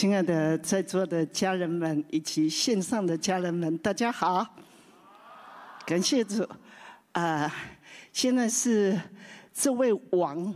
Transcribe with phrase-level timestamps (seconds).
[0.00, 4.46] 亲爱的在座的家人们以及线上的家人们，大家好！
[5.84, 6.42] 感谢主，
[7.12, 7.54] 啊，
[8.10, 8.98] 现在是
[9.52, 10.54] 这位王，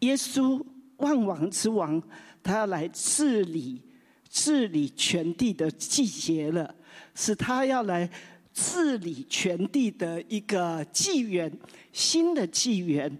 [0.00, 0.60] 耶稣
[0.96, 2.02] 万王之王，
[2.42, 3.80] 他要来治理
[4.28, 6.74] 治理全地的季节了，
[7.14, 8.10] 是他要来
[8.52, 11.56] 治理全地的一个纪元，
[11.92, 13.16] 新的纪元。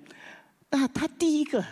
[0.71, 1.65] 那他第一个，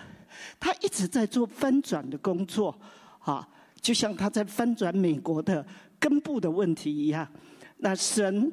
[0.61, 2.79] 他一直在做翻转的工作，
[3.19, 3.49] 啊。
[3.85, 5.65] 就像他在翻转美国的
[6.01, 7.29] 根部的问题一样，
[7.77, 8.51] 那神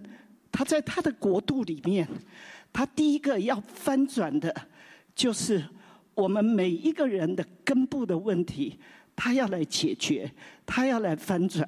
[0.52, 2.06] 他在他的国度里面，
[2.74, 4.54] 他第一个要翻转的，
[5.16, 5.64] 就是
[6.14, 8.78] 我们每一个人的根部的问题，
[9.16, 10.30] 他要来解决，
[10.66, 11.66] 他要来翻转。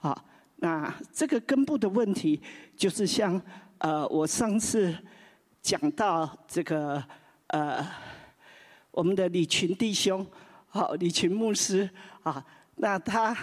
[0.00, 0.24] 啊，
[0.56, 2.42] 那这个根部的问题，
[2.76, 3.40] 就是像
[3.78, 4.92] 呃，我上次
[5.62, 7.00] 讲到这个
[7.46, 7.86] 呃，
[8.90, 10.26] 我们的李群弟兄，
[10.66, 11.88] 好，李群牧师
[12.24, 12.44] 啊。
[12.76, 13.36] 那他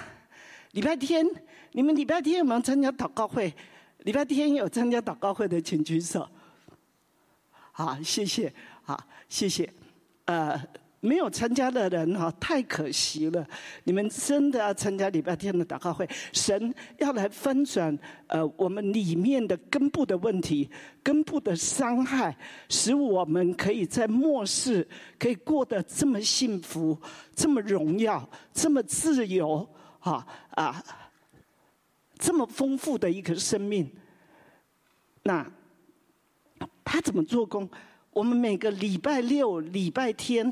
[0.72, 1.26] 礼拜天，
[1.72, 3.54] 你们礼拜天有没有参加祷告会？
[4.00, 6.28] 礼拜天有参加祷告会的，请举手。
[7.72, 9.72] 好，谢谢，好，谢谢。
[10.26, 10.60] 呃，
[11.02, 13.46] 没有参加的人哈，太可惜了。
[13.84, 20.70] 你们真的要参加礼拜天的祷告会，神要来翻转呃我们里面的根部的问题、
[21.04, 22.38] 根部的伤害，
[22.70, 26.98] 使我们可以在末世可以过得这么幸福。
[27.36, 29.68] 这么荣耀，这么自由，
[30.00, 30.84] 哈啊，
[32.20, 33.92] 这么丰富的一个生命，
[35.24, 35.44] 那
[36.84, 37.68] 他怎么做工？
[38.12, 40.52] 我们每个礼拜六、礼拜天、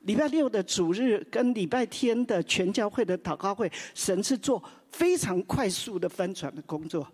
[0.00, 7.06] 礼拜六的主日跟礼拜天的全教会的祷告会，神是做非常快速的翻转的工作，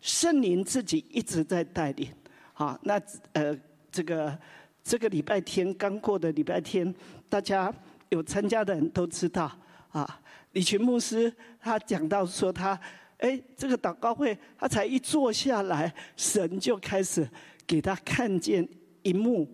[0.00, 2.08] 圣灵自己一直在带领。
[2.52, 3.00] 好，那
[3.32, 3.56] 呃，
[3.90, 4.38] 这个
[4.82, 6.94] 这个礼拜天刚过的礼拜天，
[7.28, 7.72] 大家。
[8.10, 9.50] 有参加的人都知道
[9.88, 10.20] 啊，
[10.52, 12.78] 李群牧师他讲到说他，
[13.18, 17.28] 哎，这个祷告会他才一坐下来，神就开始
[17.66, 18.68] 给他看见
[19.02, 19.48] 一幕，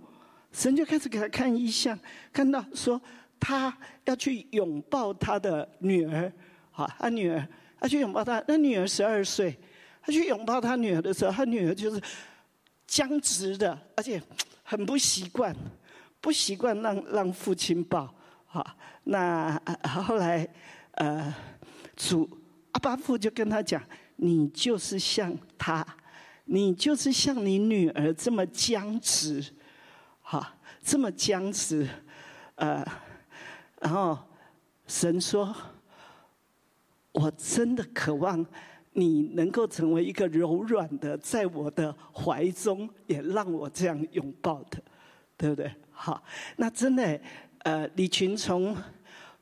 [0.52, 1.98] 神就开始给他看异象，
[2.32, 3.00] 看到说
[3.38, 6.32] 他要去拥抱他的女儿，
[6.70, 7.46] 好，他女儿，
[7.78, 9.56] 他去拥抱他，那女儿十二岁，
[10.02, 12.00] 他去拥抱他女儿的时候，他女儿就是
[12.86, 14.20] 僵直的，而且
[14.62, 15.54] 很不习惯，
[16.20, 18.12] 不习惯让让父亲抱。
[18.46, 18.66] 好，
[19.04, 20.46] 那后来，
[20.92, 21.32] 呃，
[21.94, 22.28] 主
[22.72, 23.80] 阿巴父就跟他讲
[24.16, 25.86] ：“你就是像他，
[26.46, 29.44] 你就是像你女儿这么僵直，
[30.82, 31.88] 这么僵直，
[32.56, 32.84] 呃，
[33.80, 34.18] 然后
[34.86, 35.54] 神说：
[37.12, 38.44] 我真的渴望
[38.92, 44.82] 你能够成为一个柔软的，在我的怀中，也让我这样拥抱的，
[45.36, 45.72] 对不对？
[45.90, 46.22] 好，
[46.56, 47.20] 那真的。”
[47.62, 48.74] 呃，李群从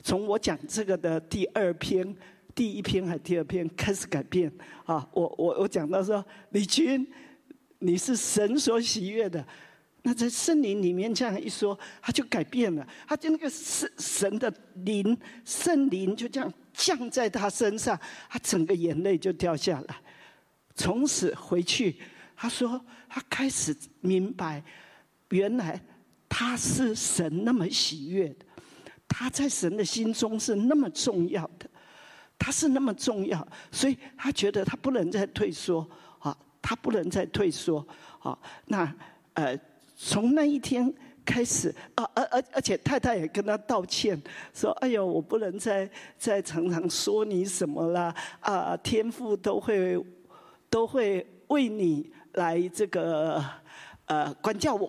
[0.03, 2.17] 从我讲这个的第二篇、
[2.53, 4.53] 第一篇还第二篇开始改变
[4.87, 5.09] 啊！
[5.13, 7.07] 我我我讲到说，李群，
[7.79, 9.47] 你是神所喜悦的，
[10.09, 15.15] 那在圣灵里面这样一说，他就改变了，他就那个神神的灵、
[15.45, 19.97] 圣灵就这样降在他身上，他整个眼泪就掉下来。
[20.75, 21.97] 从此回去，
[22.35, 24.65] 他说他开始明白，
[25.29, 25.79] 原来。
[26.31, 28.45] 他是神那么喜悦的，
[29.09, 31.69] 他在神的心中是那么重要的，
[32.39, 37.85] 他是那么重要，所以他觉得他不能再退缩啊，他不能再退缩
[38.21, 38.39] 啊。
[38.67, 38.95] 那
[39.33, 39.59] 呃，
[40.01, 40.95] 从那一天
[41.25, 44.17] 开始啊，而而而且太太也跟他道歉，
[44.55, 50.01] 说：“哎呦，我不能再再常常说你什么啦啊，天父都会
[50.71, 53.45] 都会为你来这个。”
[54.09, 54.89] 呃，管教我，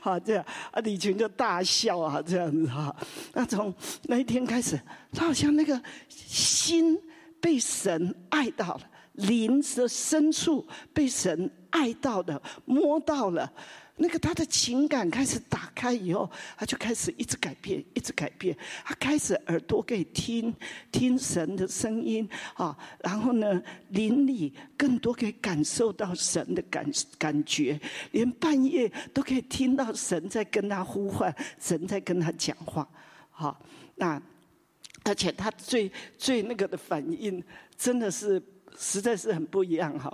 [0.00, 2.94] 好 这样，啊，李群就大笑啊，这样子哈。
[3.32, 3.74] 那从
[4.04, 4.80] 那一天开始，
[5.12, 6.96] 他好像那个心
[7.40, 8.80] 被神爱到了，
[9.18, 13.52] 灵的深处被神爱到的，摸到了。
[14.00, 18.56] 那个他的情感开始打开以后，他就开始一直改变，一直改变。
[18.84, 20.54] 他开始耳朵可以听
[20.92, 26.88] 听神的声音啊，然后呢，邻里更多可以感受到神的感
[27.18, 27.80] 感觉，
[28.12, 32.88] 连半夜都可以听到神在跟他呼唤，神在跟他讲话。
[33.30, 33.60] 好，
[33.96, 34.22] 那
[35.02, 37.42] 而且他最最那个的反应，
[37.76, 38.40] 真的是。
[38.78, 40.08] 实在是很不一样哈，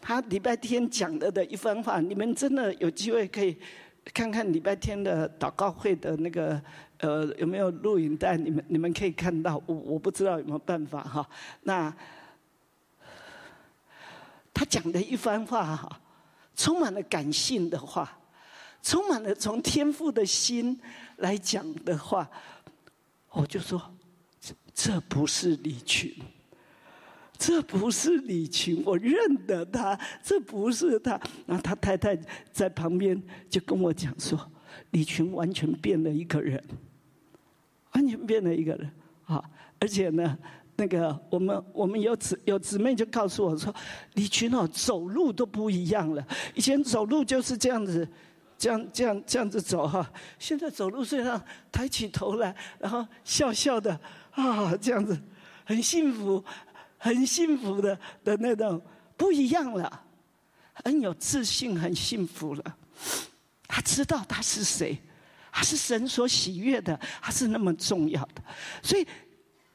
[0.00, 3.56] 他礼拜天讲的的一番话，你们真的有机会可以
[4.14, 6.60] 看看礼拜天的祷告会的那个
[6.98, 8.36] 呃有没有录影带？
[8.36, 11.28] 你们你们可以看到，我我不知道有没有办法哈。
[11.62, 11.94] 那
[14.54, 16.00] 他讲的一番话哈，
[16.56, 18.18] 充满了感性的话，
[18.82, 20.80] 充满了从天父的心
[21.16, 22.26] 来讲的话，
[23.30, 23.80] 我就说。
[24.40, 26.14] 这这不是离群，
[27.38, 29.14] 这不是李群，我认
[29.46, 31.20] 得他，这不是他。
[31.46, 32.18] 然后他太太
[32.50, 34.38] 在旁边就跟我讲说，
[34.90, 36.62] 李群完全变了一个人，
[37.92, 38.90] 完全变了一个人
[39.24, 39.42] 啊！
[39.78, 40.36] 而且呢，
[40.76, 43.74] 那个我们我们有姊有姊妹就告诉我说，
[44.14, 48.08] 李群哦，走路都不一样了，以前走路就是这样子。
[48.58, 51.38] 这样这样这样子走哈，现在走路虽然
[51.70, 54.00] 抬起头来，然后笑笑的
[54.30, 55.14] 啊，这样子
[55.66, 56.42] 很幸福，
[56.98, 58.80] 很幸福的的那种
[59.16, 60.04] 不一样了，
[60.84, 62.76] 很有自信，很幸福了。
[63.68, 64.98] 他知道他是谁，
[65.52, 68.42] 他是神所喜悦的，他是那么重要的，
[68.82, 69.06] 所以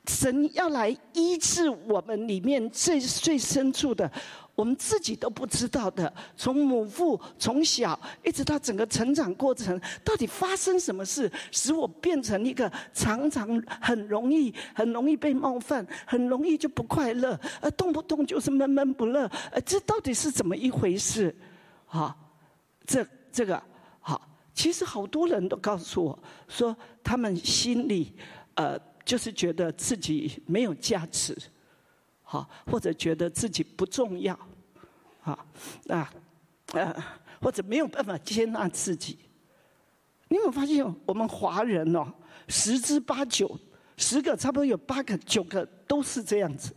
[0.07, 4.11] 神要来医治我们里面最最深处的。
[4.61, 21.35] 我们自己都不知道的，从母父从小一直到整个成长过程，到底发生什么事，使我变成一个常常很容易、很容易被冒犯、很容易就不快乐，而动不动就是闷闷不乐，呃，这到底是怎么一回事？
[21.87, 22.15] 好，
[22.85, 23.59] 这这个
[23.99, 24.21] 好，
[24.53, 28.13] 其实好多人都告诉我说，他们心里
[28.53, 31.35] 呃，就是觉得自己没有价值。
[32.23, 34.39] 好，或者觉得自己不重要，
[35.21, 35.45] 好，
[35.87, 36.11] 啊，
[36.73, 37.03] 呃，
[37.41, 39.17] 或者没有办法接纳自己。
[40.27, 42.11] 你有没有发现，我们华人哦，
[42.47, 43.59] 十之八九，
[43.97, 46.73] 十个差不多有八个、九个都是这样子，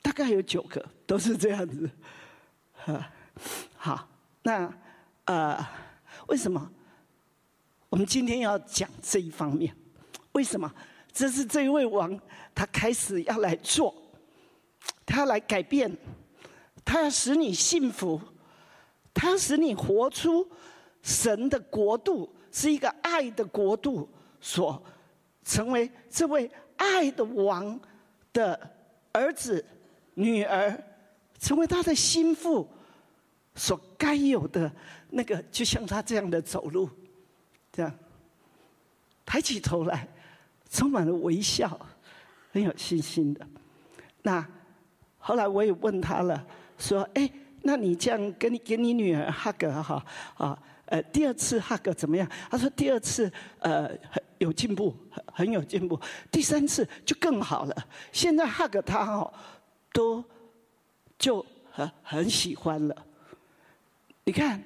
[0.00, 1.90] 大概有九个都是这样子。
[3.76, 4.08] 好，
[4.42, 4.72] 那
[5.24, 5.66] 呃，
[6.28, 6.70] 为什么
[7.88, 9.74] 我们今天要讲这一方面？
[10.32, 10.72] 为什么？
[11.12, 12.20] 这是这一位王，
[12.54, 13.94] 他开始要来做。
[15.06, 15.96] 他来改变，
[16.84, 18.20] 他要使你幸福，
[19.12, 20.46] 他要使你活出
[21.02, 24.08] 神的国度，是一个爱的国度，
[24.40, 24.82] 所
[25.44, 27.80] 成为这位爱的王
[28.32, 28.58] 的
[29.12, 29.64] 儿子、
[30.14, 30.78] 女儿，
[31.38, 32.68] 成为他的心腹
[33.54, 34.70] 所该有的
[35.10, 36.88] 那个，就像他这样的走路，
[37.72, 37.92] 这样
[39.24, 40.06] 抬起头来，
[40.70, 41.78] 充满了微笑，
[42.52, 43.46] 很有信心的
[44.22, 44.46] 那。
[45.18, 46.46] 后来我也问他了，
[46.78, 47.30] 说：“哎，
[47.62, 50.04] 那你这样跟你给你女儿 hug 哈
[50.36, 50.58] 啊？
[50.86, 53.30] 呃，第二次 hug 怎么样？”他说：“第二次
[53.60, 55.98] 呃很有进步，很很有进步。
[56.30, 57.74] 第三次就更好了。
[58.12, 59.32] 现在 hug 他哦，
[59.92, 60.22] 都
[61.18, 63.06] 就很很喜欢了。
[64.24, 64.62] 你看，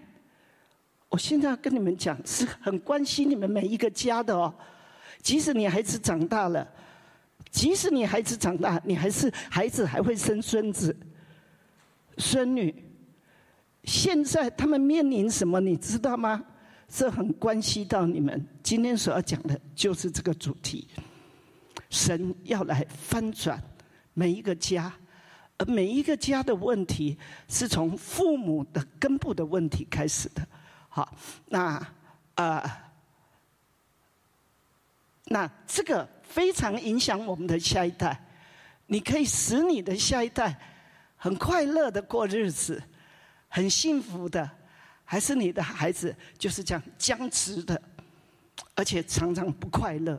[1.08, 4.52] 我现在要跟你们讲，是很关心你们每一个家的哦。
[5.22, 6.66] 即使你孩子长大了。”
[7.50, 10.94] 即使你孩子长大，你还是孩子还会生孙子、
[12.19, 12.85] 孙女。
[13.85, 16.44] 现在他们面临什么，你知道吗？
[16.88, 20.87] 这很关系到你们今天所要讲的，就是这个主题。
[21.88, 23.62] 神要来翻转
[24.12, 24.93] 每一个家，
[25.56, 27.17] 而每一个家的问题
[27.49, 30.47] 是从父母的根部的问题开始的。
[30.88, 31.17] 好，
[31.47, 31.87] 那
[32.35, 32.85] 啊。
[35.31, 38.19] 那这个非常影响我们的下一代。
[38.87, 40.59] 你可以使你的下一代
[41.19, 42.82] 很快乐的过日子，
[43.49, 44.50] 很幸福的，
[45.05, 47.79] 还是你的孩子就是这样僵持的，
[48.75, 50.19] 而且常常不快乐，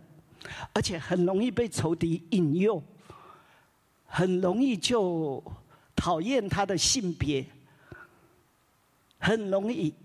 [0.74, 2.84] 而且很容易被仇敌引诱，
[4.06, 5.44] 很容易就
[5.96, 7.46] 讨厌他的性别，
[9.18, 9.96] 很容易。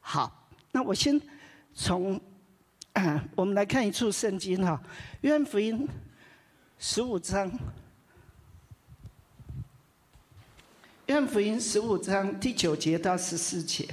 [0.00, 1.20] 好，那我先
[1.72, 2.20] 从。
[3.36, 4.82] 我们来看一处圣经哈，
[5.20, 5.86] 《约翰福音》
[6.80, 7.48] 十五章，
[11.08, 13.88] 《约翰福音》十五章第九节到十四节。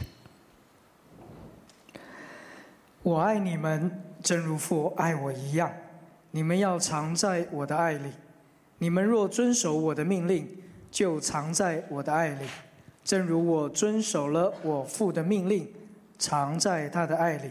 [3.03, 3.89] 我爱你们，
[4.21, 5.71] 正如父爱我一样。
[6.31, 8.11] 你们要藏在我的爱里。
[8.79, 10.45] 你们若遵守我的命令，
[10.91, 12.45] 就藏在我的爱里，
[13.01, 15.65] 正如我遵守了我父的命令，
[16.19, 17.49] 藏在他的爱里。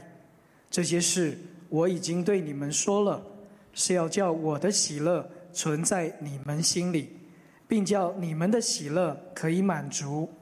[0.70, 1.38] 这些事
[1.70, 3.22] 我已经对你们说了，
[3.72, 7.16] 是要叫我的喜乐存在你们心里，
[7.66, 10.32] 并叫你们的喜乐可以满足。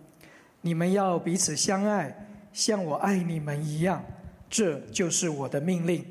[0.61, 4.05] 你们要彼此相爱，像我爱你们一样。
[4.49, 6.05] 这就是我的命令。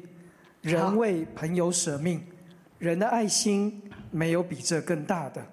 [0.62, 2.24] 人为朋友舍命，
[2.80, 5.46] 人的爱心没有比这更大的。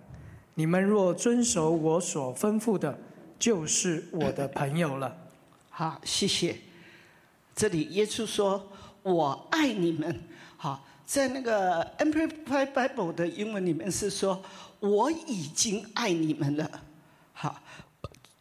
[0.54, 2.98] 你们若遵守我所吩咐的，
[3.38, 5.16] 就是我的朋友了。
[5.70, 6.56] 好，谢谢。
[7.54, 8.70] 这里耶稣说
[9.02, 10.20] ：“我爱你们。”
[10.56, 14.44] 好，在那个 Amplified Bible 的英文里面是说
[14.78, 16.70] ：“我已经爱你们了。”
[17.32, 17.62] 好，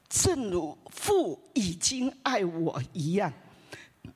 [0.09, 3.31] 正如父已经爱我一样。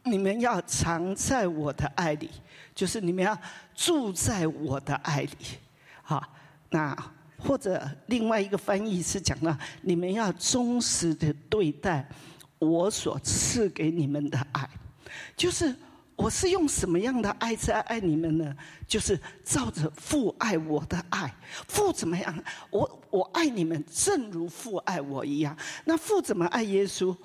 [0.04, 2.30] 你们要藏在我的爱里，
[2.76, 3.40] 就是你们要
[3.74, 5.30] 住在我的爱里。
[6.04, 6.22] 好，
[6.72, 6.94] 那
[7.38, 12.06] 或者另外一个翻译是讲到，你们要忠实的对待
[12.60, 14.70] 我所赐给你们的爱，
[15.38, 15.74] 就是。
[16.22, 18.56] 我是用什么样的爱在爱你们呢？
[18.88, 21.34] 就是照着父爱我的爱，
[21.68, 22.44] 父怎么样？
[22.70, 25.58] 我我爱你们，正如父爱我一样。
[25.84, 27.16] 那父怎么爱耶稣？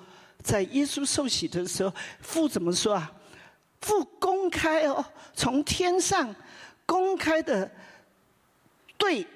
[0.41, 3.11] 在耶稣受洗的时候，父怎么说啊？
[3.81, 6.33] 父公开哦，从天上
[6.87, 7.69] 公开的
[8.97, 9.27] 对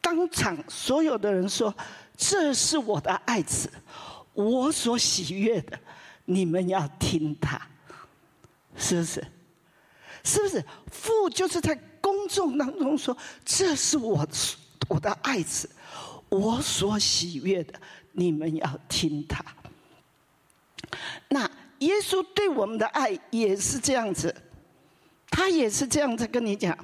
[0.00, 1.74] 当场所有的人说
[2.16, 3.70] ：“这是我的爱子，
[4.32, 5.78] 我所喜悦的，
[6.24, 7.60] 你们要听他。”
[8.76, 9.26] 是不是？
[10.24, 10.64] 是不是？
[10.90, 14.24] 父就是在公众当中说：“这是我
[14.88, 15.68] 我的爱子，
[16.28, 17.80] 我所喜悦的，
[18.12, 19.44] 你们要听他。”
[21.28, 24.34] 那耶稣对我们的爱也是这样子，
[25.28, 26.76] 他也是这样子跟你讲：“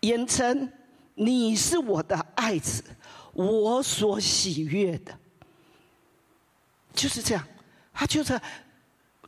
[0.00, 0.70] 言称
[1.14, 2.84] 你是我的爱子，
[3.32, 5.18] 我所喜悦的。”
[6.94, 7.44] 就是这样，
[7.92, 8.40] 他就是。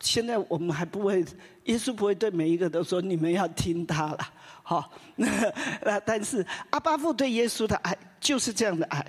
[0.00, 1.25] 现在我们还不会，
[1.64, 4.19] 耶稣不会对每一个都说你们要听他了，
[4.62, 9.04] 好， 那但是阿巴父对耶稣的爱就是这样的爱。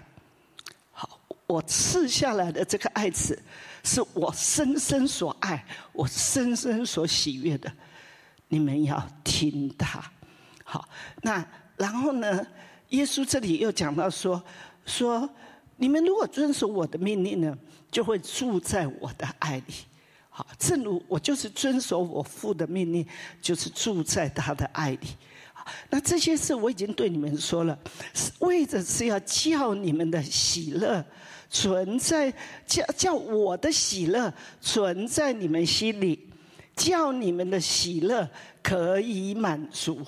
[0.92, 3.42] 好，我赐下来的这个爱子，
[3.84, 7.72] 是我深深所爱，我深深所喜悦的，
[8.50, 10.04] 你们要听他。
[10.64, 10.88] 好，
[11.22, 11.46] 那
[11.78, 12.46] 然后呢？
[12.90, 14.44] 耶稣这里又讲到说，
[14.86, 15.30] 说
[15.78, 17.58] 你们如果遵守我的命令呢，
[17.90, 19.74] 就会住在我的爱里。
[20.34, 23.06] 好，正如我就是遵守我父的命令，
[23.42, 25.00] 就是住在他的爱里。
[25.90, 27.78] 那这些事我已经对你们说了，
[28.14, 31.06] 是为的是要叫你们的喜乐
[31.50, 32.34] 存在，
[32.66, 36.30] 叫叫我的喜乐存在你们心里，
[36.78, 38.28] 叫你们的喜乐
[38.64, 40.02] 可以满足。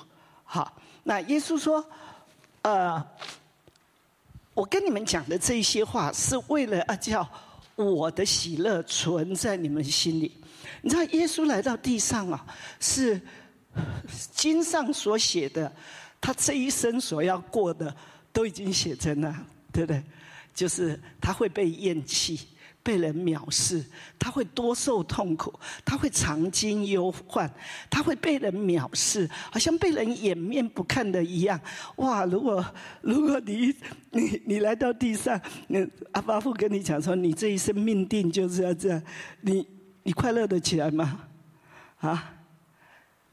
[0.46, 1.86] 好，那耶稣说，
[2.62, 3.06] 呃，
[4.54, 7.30] 我跟你们讲的这些话是为了要叫。
[7.76, 10.32] 我的喜乐存在你们心里。
[10.82, 12.46] 你知道，耶稣来到地上啊，
[12.80, 13.20] 是
[14.34, 15.72] 经上所写的，
[16.20, 17.96] 他这一生所要过的
[18.32, 20.04] 都已经写成了，对不对？
[20.54, 22.48] 就是他会被厌弃。
[22.84, 23.82] 被人藐视，
[24.20, 27.50] 他会多受痛苦，他会常经忧患，
[27.90, 31.58] 他会被人藐视，好像被人掩面不看的一样。
[31.96, 32.26] 哇！
[32.26, 32.64] 如果
[33.00, 33.74] 如果你
[34.12, 35.80] 你你来到地上，那
[36.12, 39.02] 阿巴父跟你讲说，你这一生命定就是要这样，
[39.40, 39.66] 你
[40.04, 41.22] 你快乐的起来吗？
[42.00, 42.34] 啊？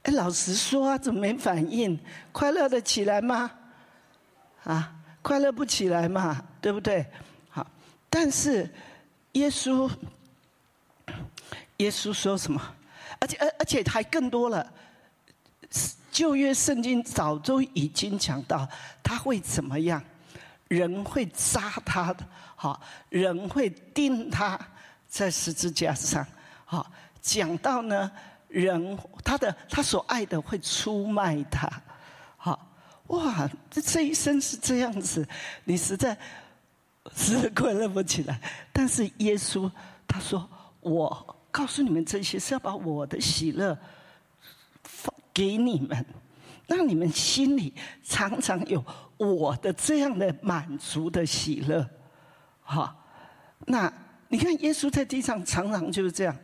[0.04, 1.98] 哎，老实说啊，怎么没反应？
[2.30, 3.50] 快乐的起来吗？
[4.62, 4.94] 啊？
[5.22, 6.40] 快乐不起来嘛？
[6.60, 7.04] 对不对？
[7.48, 7.66] 好，
[8.08, 8.70] 但是。
[9.32, 9.90] 耶稣，
[11.76, 12.60] 耶稣说什么？
[13.20, 14.72] 而且，而而且还更多了。
[16.10, 18.68] 旧约圣经早就已经讲到
[19.02, 20.02] 他会怎么样，
[20.66, 24.58] 人会扎他的，好，人会钉他
[25.08, 26.26] 在十字架上，
[26.64, 26.90] 好，
[27.22, 28.10] 讲到呢，
[28.48, 31.70] 人他的他所爱的会出卖他，
[32.36, 32.68] 好，
[33.06, 35.26] 哇，这这一生是这样子，
[35.64, 36.18] 你实在。
[37.16, 38.40] 是快乐不起来，
[38.72, 39.70] 但是耶稣
[40.06, 40.48] 他说
[40.80, 43.76] ：“我告诉你们这些，是要把我的喜乐
[44.84, 46.04] 放给你们，
[46.66, 48.84] 让你们心里常常有
[49.16, 51.88] 我的这样的满足的喜乐。”
[52.62, 52.94] 哈，
[53.66, 53.92] 那
[54.28, 56.36] 你看耶稣在地上常常就是这样，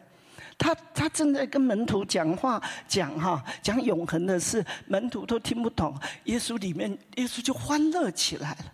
[0.58, 8.72] 他他正在跟门徒讲话，讲哈讲永恒的事，门徒都听不懂，耶稣里面耶稣就欢乐起来了。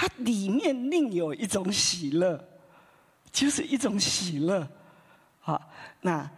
[0.00, 2.40] 它里面另有一种喜乐，
[3.32, 4.64] 就是一种喜乐。
[5.40, 5.60] 好，
[6.02, 6.30] 那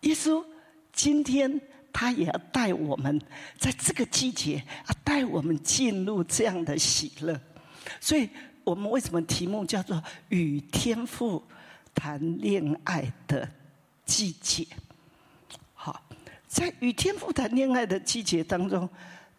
[0.00, 0.44] 耶稣
[0.92, 1.60] 今天
[1.92, 3.22] 他也要带我们
[3.56, 7.40] 在这个季节啊，带我们进入这样的喜乐。
[8.00, 8.28] 所以
[8.64, 11.40] 我们为什么题目叫做“与天父
[11.94, 13.48] 谈恋爱的
[14.04, 14.66] 季节”？
[15.72, 16.02] 好，
[16.48, 18.88] 在与天父谈恋爱的季节当中，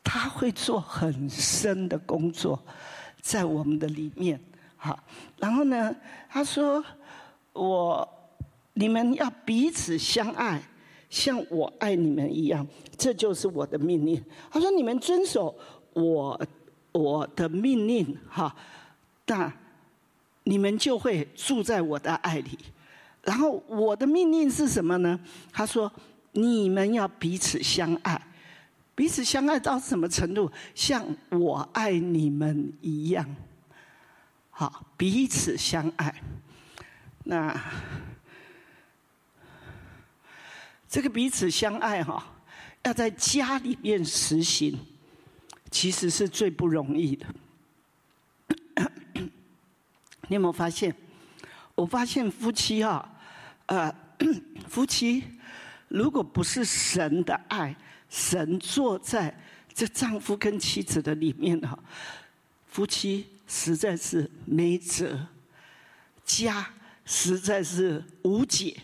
[0.02, 2.58] 他会做很深的工作。
[3.24, 4.38] 在我们的里面，
[4.76, 5.02] 好，
[5.38, 5.96] 然后呢？
[6.30, 6.84] 他说
[7.54, 8.08] ：“我
[8.74, 10.62] 你们要彼此相爱，
[11.10, 15.56] 像我爱你们一样，这就是我的命令。”他说：“你们遵守
[15.94, 16.38] 我
[16.92, 18.54] 我的命令，哈，
[19.28, 19.52] 那
[20.44, 22.60] 你们就会住在我的爱里。
[23.24, 25.18] 然后我的命令是什么呢？
[25.54, 25.90] 他说：
[26.34, 28.22] 你们要彼此相爱。”
[28.96, 30.52] 彼此相爱到什么程度？
[30.76, 33.28] 像我爱你们一样，
[34.52, 36.22] 好，彼此相爱。
[37.24, 37.60] 那
[40.88, 42.24] 这个彼此相爱哈，
[42.84, 44.78] 要在家里面实行，
[45.72, 47.26] 其实是最不容易的。
[50.28, 50.96] 你有没有发现？
[51.74, 53.10] 我发现夫妻哈，
[53.66, 53.92] 呃，
[54.70, 55.24] 夫妻
[55.88, 57.76] 如果不是神的爱，
[58.14, 59.36] 神坐在
[59.74, 61.78] 这丈夫跟妻子的里面哈，
[62.68, 65.18] 夫妻实在是没辙，
[66.24, 66.72] 家
[67.06, 68.78] 实在是无解。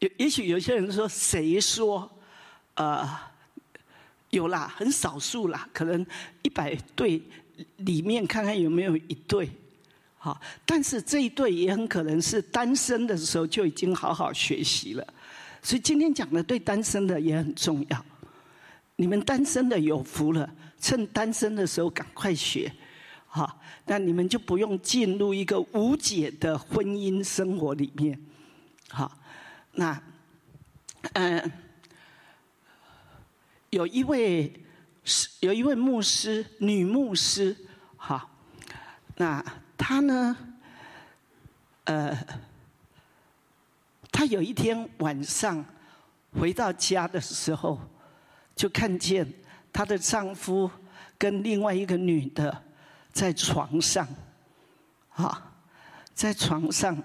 [0.00, 2.10] 也也许有些人说，谁说？
[2.74, 3.08] 呃，
[4.30, 6.04] 有啦，很少数啦，可能
[6.42, 7.22] 一百对
[7.76, 9.48] 里面看看有没有一对。
[10.18, 15.14] 好，但是这一对也很可能是单身的时候就已经好好学习了，
[15.62, 18.04] 所以今天讲的对单身的也很重要。
[18.96, 22.70] 你们单身的有福了，趁单身的时候赶快学，
[23.26, 28.20] 好，那你们就不用进入一个无解的婚姻生活里面。
[28.90, 29.18] 好，
[29.72, 30.02] 那
[31.14, 31.50] 嗯，
[33.70, 34.52] 有一位
[35.04, 37.56] 是有一位牧师，女牧师，
[37.96, 38.28] 好，
[39.16, 39.42] 那。
[39.84, 40.36] 她呢？
[41.86, 42.16] 呃，
[44.12, 45.64] 他有一天晚上
[46.38, 47.80] 回到家的时候，
[48.54, 49.26] 就看见
[49.72, 50.70] 她的丈夫
[51.18, 52.62] 跟另外一个女的
[53.10, 54.06] 在床上，
[55.14, 55.52] 啊，
[56.14, 56.96] 在床上，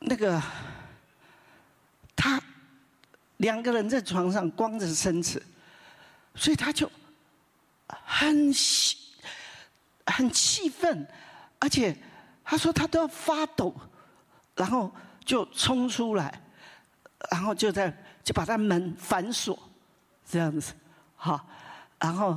[0.00, 0.42] 那个
[2.16, 2.42] 他
[3.36, 5.40] 两个人在床上光着身子，
[6.34, 6.90] 所以他就
[7.86, 8.52] 很。
[10.06, 11.06] 很气愤，
[11.60, 11.96] 而且
[12.42, 13.72] 他说他都要发抖，
[14.56, 14.92] 然后
[15.30, 16.42] 就冲出来，
[17.30, 17.88] 然后就在
[18.24, 19.56] 就把他门反锁，
[20.28, 20.72] 这样子，
[21.14, 21.46] 好，
[22.00, 22.36] 然后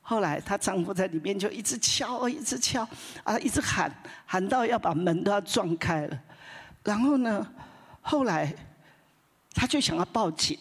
[0.00, 2.86] 后来她丈夫在里面就一直敲，一直敲，
[3.24, 3.92] 啊，一直喊，
[4.24, 6.22] 喊到要把门都要撞开了，
[6.84, 7.44] 然后呢，
[8.02, 8.54] 后来
[9.52, 10.56] 她就想要报警，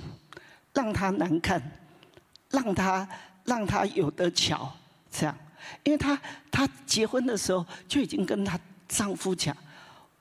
[0.74, 1.62] 让他难看，
[2.50, 3.08] 让他
[3.44, 4.76] 让他有的瞧，
[5.12, 5.38] 这样。
[5.84, 9.56] 因为她她结婚的时候就已经跟她丈夫讲，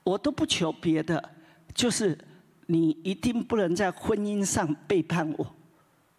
[0.05, 1.31] 我都不求别的，
[1.77, 2.19] 就是
[2.67, 5.55] 你一定不能在婚姻上背叛我，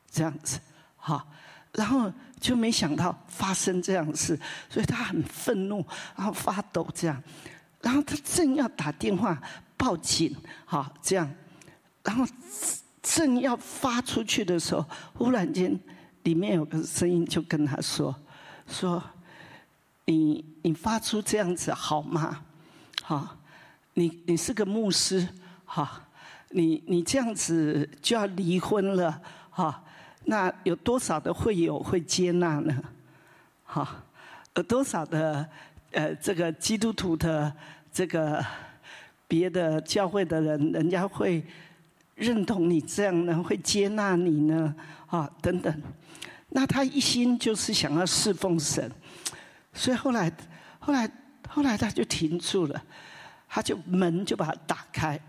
[0.09, 0.57] 这样子，
[0.95, 1.27] 好，
[1.73, 4.39] 然后就没想到发生这样的事，
[4.69, 7.21] 所以他很愤怒，然后发抖这样，
[7.81, 9.37] 然后他正要打电话
[9.75, 11.29] 报警，好这样，
[12.03, 12.23] 然后
[13.01, 15.77] 正要发出去的时候，忽然间
[16.23, 18.15] 里面有个声音就跟他说，
[18.67, 19.03] 说。
[20.09, 22.41] 你你发出这样子好吗？
[23.03, 23.37] 好，
[23.95, 25.27] 你你是个牧师，
[25.69, 26.01] 好，
[26.49, 29.83] 你你这样子就要离婚了，哈，
[30.23, 32.73] 那有多少的会友会接纳呢？
[33.65, 33.87] 好，
[34.55, 35.47] 有多少的
[35.91, 37.53] 呃这个基督徒的
[37.91, 38.43] 这个
[39.27, 41.45] 别的教会的人，人家会
[42.15, 43.43] 认同你这样呢？
[43.43, 44.73] 会接纳你呢？
[45.07, 45.81] 啊，等等，
[46.49, 48.89] 那他一心就是想要侍奉神。
[49.73, 50.31] 所以后来，
[50.79, 51.09] 后来，
[51.47, 52.81] 后来他就停住了，
[53.49, 55.19] 他就门就把它打开，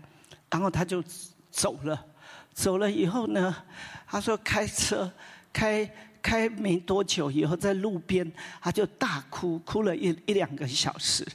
[0.49, 1.03] 然后他就
[1.51, 2.05] 走了。
[2.53, 3.55] 走了以后呢，
[4.05, 5.11] 他说开车
[5.53, 5.89] 开
[6.21, 8.29] 开没多久以后，在路边
[8.61, 11.25] 他就大哭，哭了一一两个小时，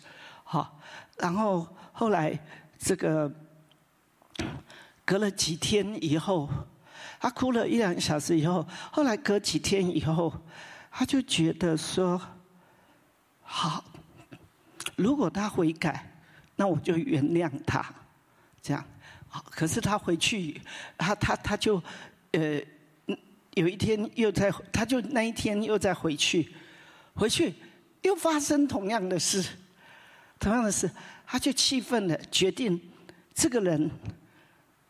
[0.42, 0.78] 好，
[1.16, 2.38] 然后后来
[2.78, 3.32] 这个
[5.04, 6.48] 隔了几天以后，
[7.18, 10.32] 他哭了一两个小时以后，后来隔几天以后，
[10.90, 12.20] 他就觉得说。
[13.46, 13.84] 好，
[14.96, 16.10] 如果他悔改，
[16.56, 17.84] 那我就原谅他，
[18.60, 18.84] 这样。
[19.50, 20.60] 可是他回去，
[20.96, 21.82] 他他他就，
[22.32, 22.60] 呃，
[23.54, 26.52] 有一天又在，他就那一天又再回去，
[27.14, 27.54] 回去
[28.02, 29.44] 又发生同样的事，
[30.38, 30.90] 同样的事，
[31.26, 32.80] 他就气愤了，决定
[33.34, 33.90] 这个人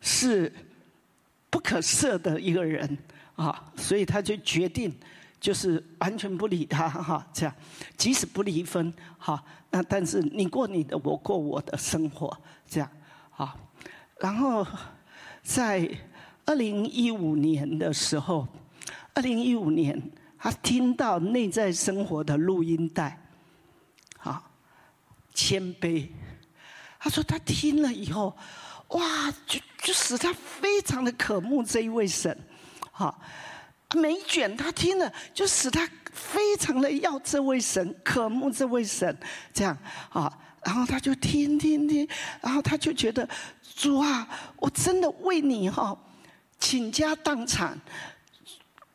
[0.01, 0.53] 是
[1.51, 2.99] 不可赦的一个人
[3.37, 4.95] 啊，所以他就决定。
[5.41, 7.55] 就是完全不理他哈，这样，
[7.99, 12.35] 即使不离婚哈，那但是你过你的，我过我的生活，
[12.67, 12.91] 这样，
[13.31, 13.55] 好。
[14.25, 14.67] 然后
[15.43, 15.87] 在
[16.47, 18.49] 二零一五年的时候，
[19.13, 20.03] 二零一五年
[20.39, 23.21] 他听到内在生活的录音带，
[24.17, 24.51] 好，
[25.35, 26.09] 谦卑。
[26.99, 28.35] 他说他听了以后，
[28.89, 32.35] 哇，就就使他非常的渴慕这一位神，
[32.93, 33.21] 好。
[33.95, 39.15] 每一卷他听了，就使他非常的要这位神，渴慕这位神，
[39.53, 39.77] 这样
[40.09, 40.33] 啊，
[40.65, 42.09] 然后他就听听听，
[42.41, 43.29] 然后他就觉得
[43.77, 45.97] 主啊，我真的为你哈
[46.59, 47.79] 倾家荡产，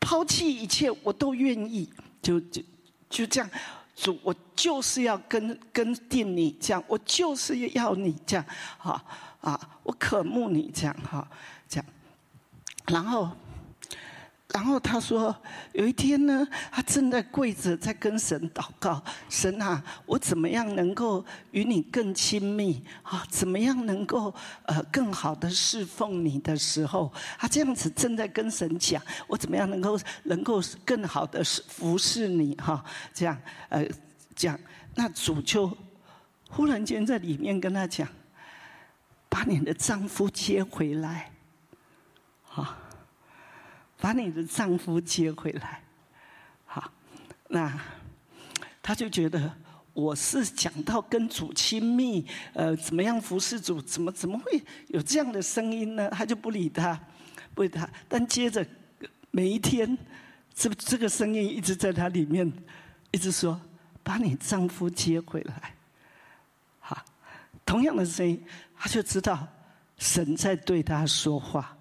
[0.00, 1.88] 抛弃一切我都愿意，
[2.20, 2.62] 就就
[3.08, 3.50] 就这样，
[3.94, 8.44] 主我就是要跟跟定你这样，我就是要你这样，
[8.78, 9.04] 哈，
[9.40, 11.26] 啊，我渴慕你这样哈，
[11.68, 11.86] 这样，
[12.86, 13.30] 然后。
[14.52, 15.34] 然后他说，
[15.72, 23.24] 有一天呢，他正在跪着在跟神祷告，神啊，我怎么样能够与你更亲密啊？
[23.30, 24.34] 怎么样能够
[24.66, 32.84] 呃更好的侍奉你的时候，他这样子正在跟神讲，我怎么样能够能够更好的服侍你哈？
[33.14, 33.86] 这样呃
[34.34, 34.58] 讲，
[34.96, 35.70] 那主就
[36.48, 38.08] 忽然间在里面跟他讲，
[39.28, 41.30] 把你的丈夫接回来，
[42.42, 42.76] 好。
[44.00, 45.82] 把你的丈夫接回来，
[46.64, 46.90] 好，
[47.48, 47.78] 那
[48.82, 49.52] 他就觉得
[49.92, 53.80] 我是讲到跟主亲密，呃，怎么样服侍主？
[53.82, 56.08] 怎么怎么会有这样的声音呢？
[56.10, 56.98] 他就不理他，
[57.54, 57.88] 不理他。
[58.08, 58.66] 但接着
[59.30, 59.98] 每一天，
[60.54, 62.50] 这这个声音一直在他里面，
[63.10, 63.60] 一直说
[64.02, 65.74] ：“把你丈夫接回来。”
[66.80, 67.04] 好，
[67.66, 68.42] 同样的声音，
[68.78, 69.46] 他就知道
[69.98, 71.76] 神在对他说话。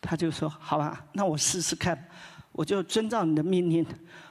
[0.00, 2.08] 他就说：“好吧，那我试试看，
[2.52, 3.86] 我就遵照你的命令，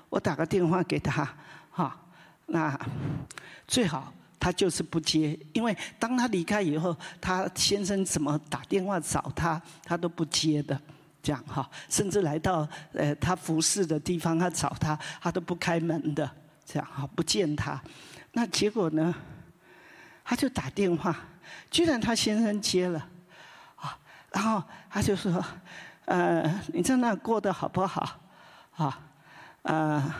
[0.09, 1.31] 我打个电话给他，
[1.69, 1.95] 哈，
[2.47, 2.77] 那
[3.67, 10.79] 最好他就是不接，因为当他离开以后，他先生怎么打电话找他，他都不接的，
[11.21, 16.29] 这样哈，甚至来到呃他服侍的地方，他找他，他都不开门的，
[16.65, 17.79] 这样哈，不见他。
[18.31, 19.13] 那结果呢，
[20.23, 21.15] 他就打电话，
[21.69, 22.99] 居然他先生接了。”
[23.77, 23.97] 啊
[24.31, 25.43] 然后他就说
[26.05, 28.19] ：“呃，你在那过得好不好？
[28.75, 28.99] 啊，
[29.61, 30.13] 呃，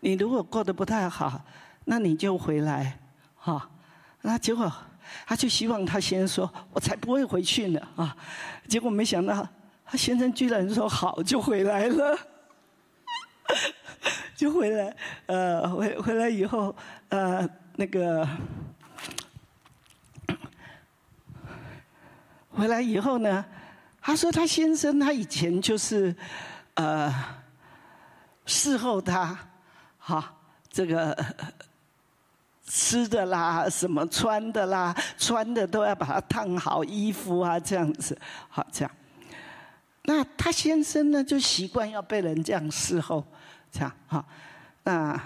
[0.00, 1.40] 你如果过得不太好，
[1.84, 2.98] 那你就回来，
[3.36, 3.70] 哈。
[4.22, 4.70] 那结果
[5.26, 8.16] 他就希望他先生说：我才不会回去呢，啊。
[8.66, 9.46] 结果没想到
[9.84, 12.18] 他先生居然说好就回来了，
[14.34, 16.74] 就回来，呃，回回来以后，
[17.10, 18.28] 呃，那个。”
[22.52, 23.42] 回来以后呢，
[24.00, 26.14] 他说他先生他以前就是
[26.74, 27.14] 呃
[28.46, 29.38] 伺候他，
[29.98, 30.34] 哈，
[30.70, 31.16] 这个
[32.66, 38.90] 吃的啦，什么穿的啦，穿的都要把它烫好衣服啊，这样子，好这样。
[40.04, 43.24] 那他先生呢，就习惯要被人这样伺候，
[43.70, 44.24] 这样哈，
[44.84, 45.20] 那。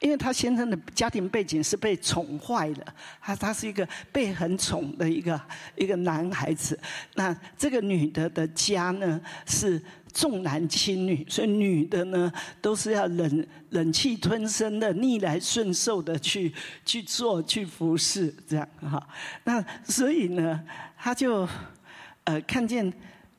[0.00, 5.40] 因为他先生的家庭背景是被宠坏了，他他是一个被很宠的一个
[5.76, 6.78] 一个男孩子。
[7.14, 16.52] 那这个女的的家呢是重男轻女，所以女的呢都是要忍忍气吞声的、逆来顺受的去
[16.84, 19.04] 去做、去服侍这样哈。
[19.44, 20.62] 那所以呢，
[20.96, 21.48] 他就
[22.24, 22.92] 呃看见，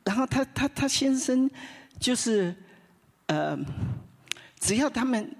[0.03, 1.49] 然后他他他先生
[1.99, 2.55] 就是
[3.27, 3.57] 呃，
[4.59, 5.35] 只要他们。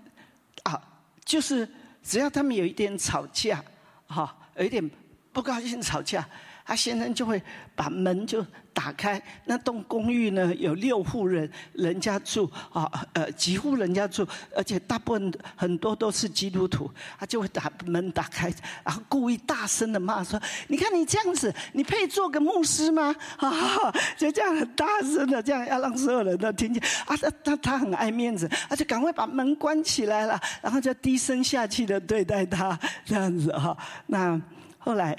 [1.30, 1.70] 就是
[2.02, 3.64] 只要他们有一点吵架，
[4.08, 4.90] 哈，有一点
[5.32, 6.28] 不高兴吵架，
[6.70, 7.42] 他先生就会
[7.76, 8.46] 把门就。
[8.72, 18.50] 打开那栋公寓呢，有六户人人家住啊，呃，几户人家住，而且大部分很多都是基督徒，他就会把门打开，
[18.86, 26.82] 然后故意大声的骂说：“你看你这样子，你配做个牧师吗？” 啊，就这样很大声的，这样要让所有人都听见。
[27.06, 33.76] 啊，他他他很爱面子，他就赶快把门关起来了，然后就低声下气的对待他，这样子哈。
[34.08, 34.40] 那
[34.78, 35.18] 后来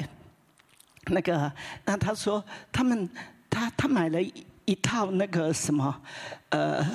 [1.10, 1.52] 那个，
[1.84, 2.42] 那他说
[2.72, 3.08] 他们。
[3.52, 6.00] 他他买了一一套那个什么，
[6.50, 6.86] 呃，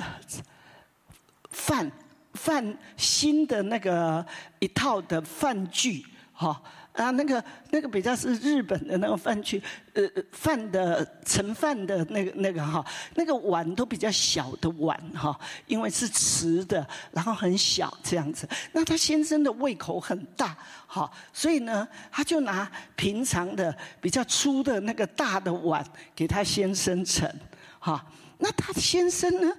[1.50, 1.92] 饭
[2.32, 4.24] 饭新的那个
[4.58, 6.62] 一套的饭具，哈。
[6.96, 12.82] 啊，那个那个比较是日本的那个饭局，呃，饭的盛饭的那个那个哈，
[13.14, 18.48] 那个碗都比较小的碗哈，因为是瓷的，然后很小这样子。
[18.72, 20.56] 那他先生的胃口很大，
[20.86, 27.30] 哈，所以呢，他就拿平常的比较粗的那个大的碗给他先生盛，
[27.78, 28.02] 哈。
[28.38, 29.54] 那他先生呢，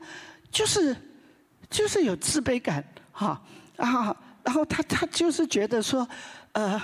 [0.51, 0.95] 就是
[1.69, 3.39] 就是有自卑感，哈，
[3.75, 6.07] 然后然后他他就是觉得说，
[6.53, 6.81] 呃。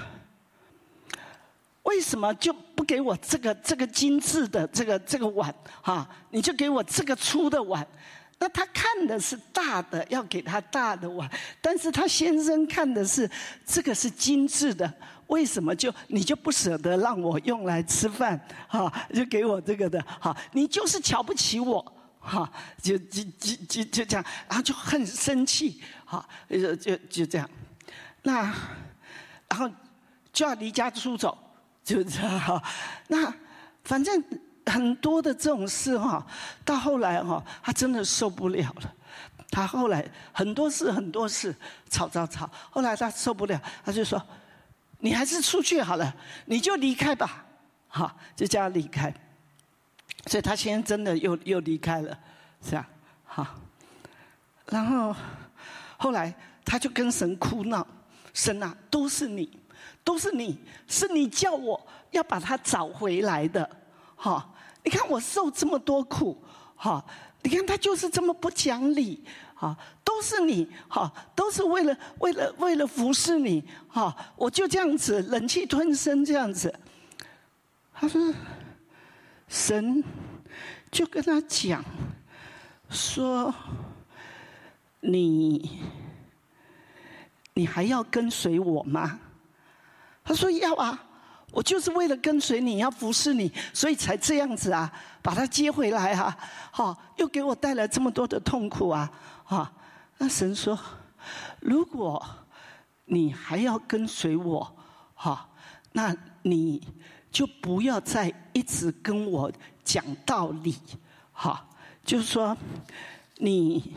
[1.83, 6.07] 为什么就不给我这个这个精致的这个这个碗哈？
[6.31, 7.85] 你就给我这个粗的碗。
[8.39, 11.29] 那他看的是大的，要给他大的碗。
[11.61, 13.29] 但是他先生看的是
[13.65, 14.91] 这个是精致的，
[15.27, 18.39] 为什么就你就不舍得让我用来吃饭？
[18.67, 20.35] 哈，就给我这个的哈？
[20.51, 22.51] 你就是瞧不起我哈？
[22.81, 26.27] 就就就就就这样，然后就很生气哈？
[26.49, 27.49] 就就就这样，
[28.23, 28.41] 那
[29.47, 29.69] 然后
[30.33, 31.37] 就要离家出走。
[31.83, 32.63] 就这样哈，
[33.07, 33.33] 那
[33.83, 34.23] 反正
[34.65, 36.25] 很多的这种事哈，
[36.63, 38.93] 到后来哈，他真的受不了了。
[39.51, 41.55] 他后来很多事很多事
[41.89, 44.19] 吵吵吵，后来他受不了，他就说
[44.97, 46.15] ：“你还是出去好了，
[46.45, 47.45] 你就离开吧。”
[47.87, 49.13] 好，就叫他离开。
[50.25, 52.17] 所以他现在真的又又离开了，
[52.67, 52.89] 是啊，
[53.25, 53.45] 好。
[54.69, 55.15] 然后
[55.97, 56.33] 后来
[56.65, 57.85] 他就跟神哭闹
[58.33, 59.59] ：“神啊，都是你，
[60.03, 61.79] 都是你，是你叫我
[62.11, 63.69] 要把他找回来的。
[64.15, 64.49] 哈，
[64.83, 66.41] 你看我受这么多苦，
[66.75, 67.03] 哈，
[67.41, 69.23] 你看他就是这么不讲理，
[69.55, 76.73] 哈，都是你，哈，都是为了为了为了服侍你，哈，我就这样子忍气吞声这样子。”
[77.93, 78.33] 他说。
[79.49, 80.03] 神
[80.89, 81.83] 就跟他讲
[82.89, 83.53] 说
[85.01, 85.79] ：“你
[87.53, 89.19] 你还要跟随我吗？”
[90.23, 91.03] 他说：“要啊，
[91.51, 96.37] 我就是为了跟随你，要服侍你，所以才这样子啊，把他接回来啊，
[96.71, 99.11] 好，又给我带来这么多的痛苦啊，
[99.45, 99.71] 啊！
[100.17, 100.79] 那神说：
[101.59, 102.23] 如果
[103.05, 104.75] 你还要跟随我，
[105.15, 105.49] 哈，
[105.91, 106.81] 那你。”
[107.33, 109.51] 就不要再一直跟我
[109.83, 110.77] 讲道理，
[111.31, 111.67] 哈，
[112.05, 112.55] 就是说，
[113.37, 113.91] 你，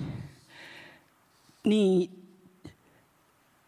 [1.61, 2.09] 你，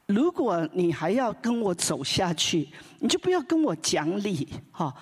[0.09, 2.69] 如果你还要跟我走下去，
[2.99, 4.95] 你就不要跟我讲理，哈，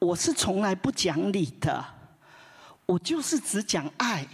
[0.00, 1.84] 我是从来不讲理的，
[2.84, 4.26] 我就是只讲爱，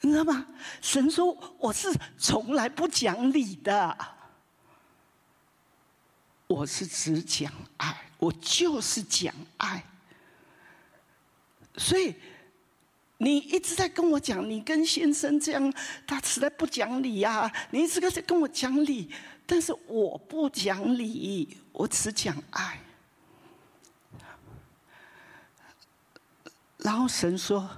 [0.00, 0.44] 你知道吗？
[0.82, 1.88] 神说我是
[2.18, 3.96] 从来不讲理的。
[6.48, 9.84] 我是只讲爱，我就是讲爱，
[11.76, 12.12] 所以
[13.22, 15.72] 你一直在跟我讲，你跟先生这样，
[16.06, 17.52] 他实在不讲理呀。
[17.70, 19.10] 你一直在跟我讲理，
[19.44, 22.80] 但是我不讲理，我只讲爱。
[26.78, 27.68] 然后神说：“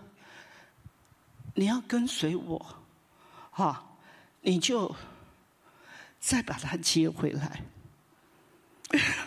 [1.56, 2.76] 你要跟随我，
[3.50, 3.96] 哈，
[4.42, 4.94] 你就
[6.20, 7.64] 再把他接回来。”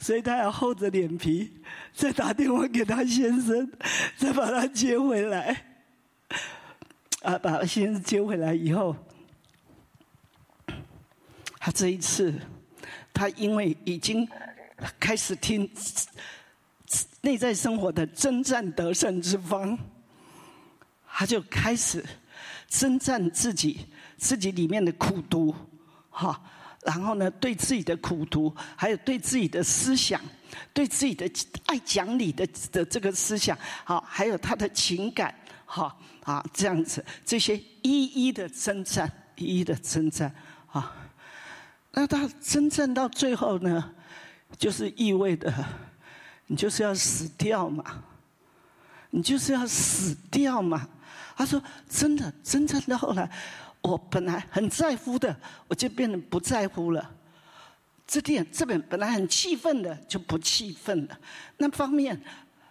[0.00, 1.57] 所以他要厚着脸皮
[1.98, 3.68] 再打电话给他先生，
[4.16, 5.64] 再把他接回来。
[7.22, 8.94] 啊，把先生接回来以后，
[11.58, 12.32] 他这一次，
[13.12, 14.28] 他因为已经
[15.00, 15.68] 开始听
[17.20, 19.76] 内在生活的征战得胜之方，
[21.04, 22.04] 他就开始
[22.68, 25.52] 征战自己自己里面的苦毒，
[26.10, 26.40] 哈。
[26.84, 30.22] 然后呢，对自己的苦读，还有对自己的思想，
[30.72, 31.30] 对自己的
[31.66, 35.34] 爱讲理的的这个思想，好，还有他的情感，
[35.64, 40.34] 好啊，这样子，这些一一的征战，一一的征战，
[40.70, 40.94] 啊，
[41.92, 43.92] 那他真正到最后呢，
[44.56, 45.52] 就是意味着
[46.46, 47.84] 你就是要死掉嘛，
[49.10, 50.88] 你就是要死掉嘛。
[51.36, 53.30] 他说：“真的，真正到后来。”
[53.80, 55.34] 我本来很在乎的，
[55.68, 57.14] 我就变得不在乎了。
[58.08, 61.20] 这点这本本来很气愤的，就不气愤了。
[61.58, 62.18] 那方面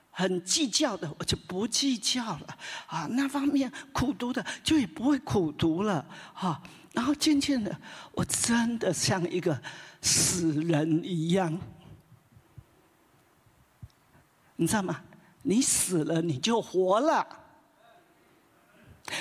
[0.10, 2.58] 很计较的，我就不计较了。
[2.88, 6.04] 啊，那方面苦读的，就也不会苦读了。
[6.34, 6.60] 哈，
[6.92, 7.80] 然后渐渐的，
[8.14, 9.62] 我真的像一个
[10.02, 11.56] 死人一样。
[14.56, 15.00] 你知道吗？
[15.44, 17.26] 你死了，你就活了。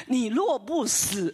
[0.07, 1.33] 你若不死，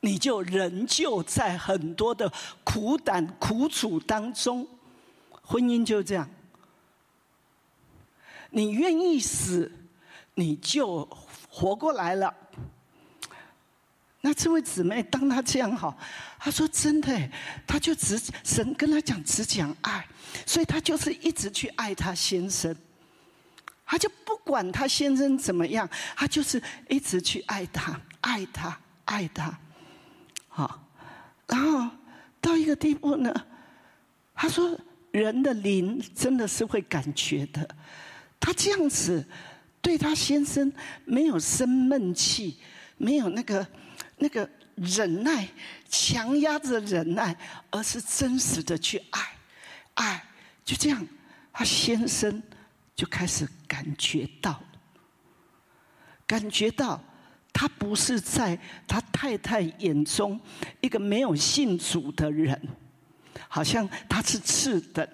[0.00, 2.32] 你就仍旧在很多的
[2.62, 4.66] 苦胆苦楚当中，
[5.42, 6.28] 婚姻就这样。
[8.50, 9.70] 你愿意死，
[10.34, 11.04] 你就
[11.48, 12.32] 活过来了。
[14.20, 15.96] 那这位姊妹，当她这样好，
[16.38, 17.30] 她说真的，
[17.66, 20.06] 她就只神跟她讲只讲爱，
[20.44, 22.74] 所以她就是一直去爱她先生，
[23.84, 29.56] 她就不管她先生怎么样，她就是一直去爱他，爱他，爱他。
[30.56, 30.80] 好，
[31.48, 31.90] 然后
[32.40, 33.30] 到一个地步呢，
[34.34, 34.74] 他说
[35.12, 37.68] ：“人的灵真的是会感觉的。
[38.40, 39.22] 他这样子
[39.82, 40.72] 对他先生
[41.04, 42.56] 没有生闷气，
[42.96, 43.66] 没有那个
[44.16, 45.46] 那个忍耐，
[45.90, 47.36] 强压着忍耐，
[47.70, 49.36] 而是真实的去爱，
[49.92, 50.24] 爱
[50.64, 51.06] 就这样，
[51.52, 52.42] 他先生
[52.94, 54.58] 就开始感觉到，
[56.26, 56.98] 感觉到。”
[57.58, 60.38] 他不是在他太太眼中
[60.82, 62.60] 一个没有信主的人，
[63.48, 65.08] 好像他是次等，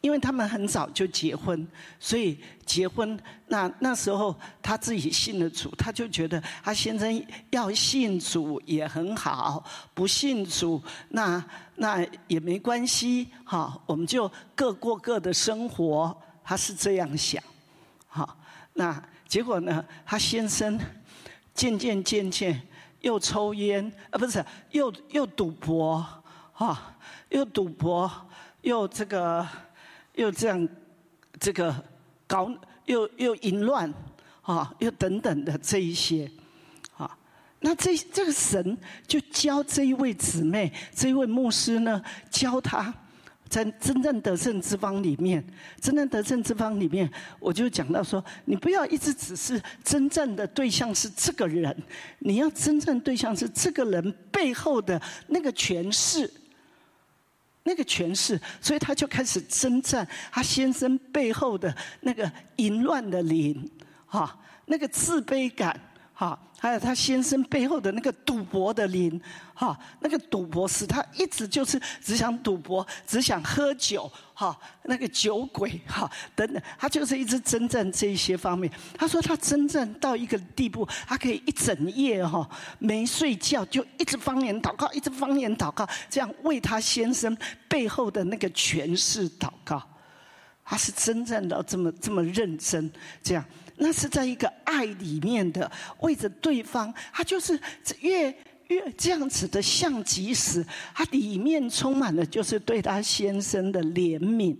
[0.00, 1.64] 因为他们很早就结婚，
[2.00, 11.42] 所以结婚那那时候他自己信了主，他就觉得他先生要信主也很好，不信主那
[11.76, 17.40] 那也没关系，哈，我们就各过各的生活，他是这样想，
[18.08, 18.36] 好，
[18.72, 20.76] 那结果呢，他先生。
[21.54, 22.60] 渐渐渐渐，
[23.00, 26.04] 又抽烟啊，不是，又又赌博，
[26.52, 26.96] 哈，
[27.28, 28.10] 又赌博，
[28.62, 29.46] 又这个
[30.14, 30.68] 又这样
[31.38, 31.74] 这个
[32.26, 32.50] 搞
[32.86, 33.92] 又又淫乱
[34.42, 36.30] 啊，又等等的这一些
[36.96, 37.16] 啊，
[37.60, 42.92] 那这这个神就教这一位姊妹，这一位牧师呢，教他。
[43.54, 45.44] 在真正得胜之方里面，
[45.80, 51.72] 真正得胜之方里面，我就讲到说，你不要一直只是真正的对象是这个人，
[52.18, 56.28] 你要真正对象是这个人背后的那个权势，
[57.62, 63.70] 那个权势，所以他就开始征战他先生背后的那个淫乱的灵，
[64.06, 64.36] 哈，
[64.66, 65.80] 那个自卑感。
[66.16, 69.20] 哈，还有他先生背后的那个赌博的灵，
[69.52, 78.72] 哈，那个赌博使他一直就是只想赌博，只想喝酒，哈，那个酒鬼，哈，等等，他就是一直征战这一些方面。
[78.96, 82.48] 他说他征战到一个地步，他可以一整夜哈
[82.78, 87.36] 没睡觉，就一直方言祷告，一直方言祷告，这样为他先生
[87.68, 89.82] 背后的那个权势祷告。
[90.64, 92.90] 他是真正到这么这么认真，
[93.22, 93.44] 这样。
[93.76, 97.58] 那是在一个爱里面的，为着对方，他就是
[98.00, 98.34] 越
[98.68, 104.56] 越这样子的像即使他里面充满了就是对他先生的怜悯，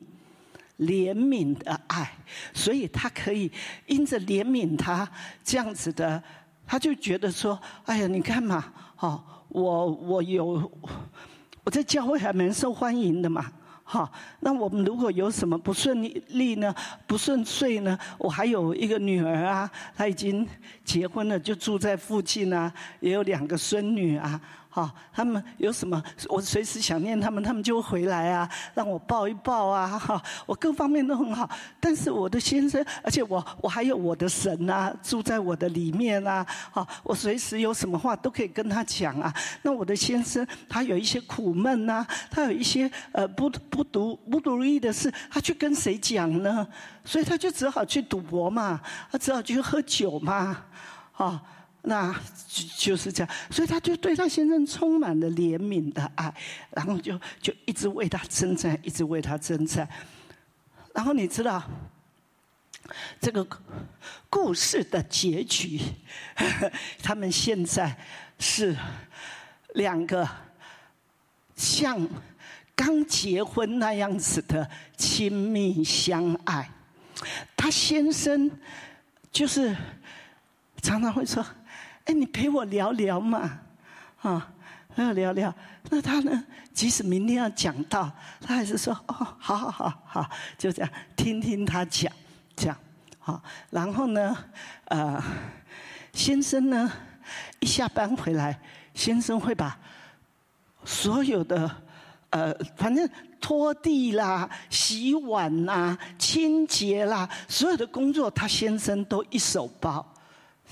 [0.78, 2.12] 怜悯的爱，
[2.52, 3.50] 所以他可以
[3.86, 5.08] 因着怜悯他
[5.42, 6.22] 这样子的，
[6.66, 10.70] 他就觉得说：哎呀，你看嘛，哦，我我有
[11.62, 13.50] 我在教会还蛮受欢迎的嘛。
[13.86, 16.74] 好，那我们如果有什么不顺利呢？
[17.06, 17.96] 不顺遂呢？
[18.18, 20.48] 我还有一个女儿啊，她已经
[20.82, 24.40] 结婚了，就住在附近啊，也有两个孙女啊。
[24.76, 31.48] 好，他们有什么，我随时想念他们，他们就会回来啊，让我抱一抱啊，哈，我各方面都很好。
[31.78, 39.32] 但是我的先生，而且我我还有我的神啊，住在我的里面啊，好，我随时有什么话都可以跟他讲啊。
[39.62, 46.66] 那我的先生他有一些苦闷呐，他有一些呃不不独不如意的事，他去跟谁讲呢？
[47.04, 48.80] 所以他就只好去赌博嘛，
[49.12, 50.64] 他只好去喝酒嘛，
[51.12, 51.40] 啊。
[51.86, 52.10] 那
[52.48, 56.34] 就就是这样，所以他就对他先生充满了怜悯的爱，
[56.70, 59.86] 然后就就一直为他征战，一直为他征战。
[60.94, 61.62] 然后你知道，
[63.20, 63.46] 这个
[64.30, 65.78] 故事的结局，
[67.02, 67.94] 他们现在
[68.38, 68.74] 是
[69.74, 70.26] 两个
[71.54, 72.08] 像
[72.74, 76.70] 刚结婚那样子的亲密相爱。
[77.54, 78.50] 他先生
[79.30, 79.76] 就是
[80.80, 81.44] 常常会说。
[82.04, 83.60] 哎，你陪我聊聊嘛，
[84.20, 84.52] 啊，
[84.94, 85.54] 陪我聊聊。
[85.90, 86.44] 那他呢？
[86.72, 92.12] 即使明天要讲到，他还是说：“哦，好好好好，就这样听听他讲，
[92.56, 92.76] 这样
[93.18, 94.36] 好。”然后呢，
[94.86, 95.22] 呃，
[96.12, 96.92] 先生呢，
[97.60, 98.60] 一下班回来，
[98.92, 99.78] 先生会把
[100.84, 101.70] 所有的
[102.30, 103.08] 呃，反正
[103.40, 110.13] 拖地啦、洗碗啦、清洁啦，所有的工作，他先生都一手包。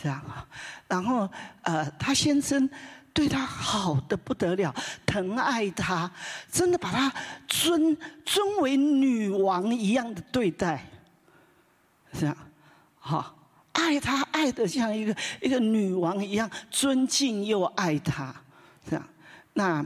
[0.00, 0.46] 这样啊，
[0.88, 1.28] 然后
[1.62, 2.68] 呃，他先生
[3.12, 4.74] 对他好的不得了，
[5.06, 6.10] 疼爱他，
[6.50, 7.12] 真的把他
[7.46, 10.84] 尊尊为女王一样的对待，
[12.12, 12.36] 这样，
[12.98, 13.36] 好，
[13.72, 18.34] 爱他爱的像一个一个女王一样，尊敬又爱他，
[18.88, 19.08] 这样，
[19.52, 19.84] 那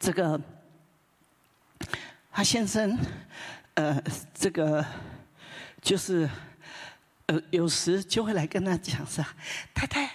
[0.00, 0.40] 这个
[2.32, 2.98] 他先生，
[3.74, 4.02] 呃，
[4.34, 4.84] 这个
[5.80, 6.28] 就是。
[7.26, 9.24] 呃，有时就会来跟他讲说
[9.74, 10.08] ：“太太，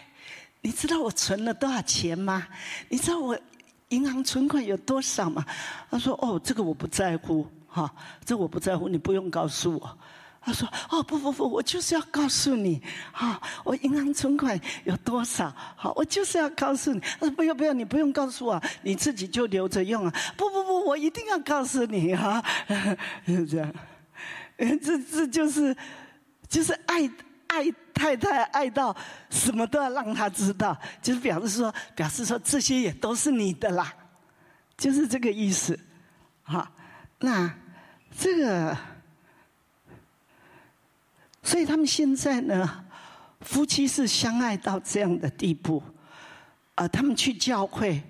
[0.62, 2.48] 你知道我存了多少钱吗？
[2.88, 3.38] 你知道我
[3.90, 5.46] 银行存款有多少吗？”
[5.92, 7.94] 他说：“哦，这个我不在乎，哈，
[8.24, 9.98] 这我不在乎，你不用告诉我。”
[10.40, 15.54] 他说：“哦，不不不，我就是要告诉你，哈，我银行存款有多少？
[15.76, 17.00] 好，我就是要告诉你。
[17.02, 20.14] 他说：不要不要，你不用告诉我，你自己就留着用啊。
[20.38, 22.42] 不不不，我一定要告诉你，哈，
[23.26, 23.74] 是 这样。
[24.82, 25.76] 这这就是。”
[26.52, 27.10] 就是爱
[27.48, 28.94] 爱太太爱到
[29.30, 33.94] 什么都要让他知道，就是表示说，表示说这些也都是你的啦，
[34.76, 35.80] 就是这个意思，
[36.44, 36.68] 好，
[37.20, 37.50] 那
[38.18, 38.78] 这个，
[41.42, 42.84] 所以他们现在呢，
[43.40, 45.82] 夫妻是相爱到这样的地步，
[46.76, 48.04] 啊，他们去教会。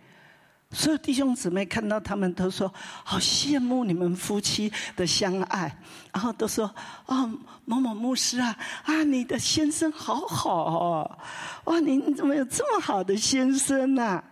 [0.74, 5.78] 所有弟兄姊妹看到他们都说：“好羡慕你们夫妻的相爱。”
[6.14, 6.74] 然后都说
[7.08, 7.30] ：“哦，
[7.66, 11.18] 某某牧师啊，啊，你的先生好好哦，
[11.66, 14.24] 哇，你怎么有这么好的先生呢？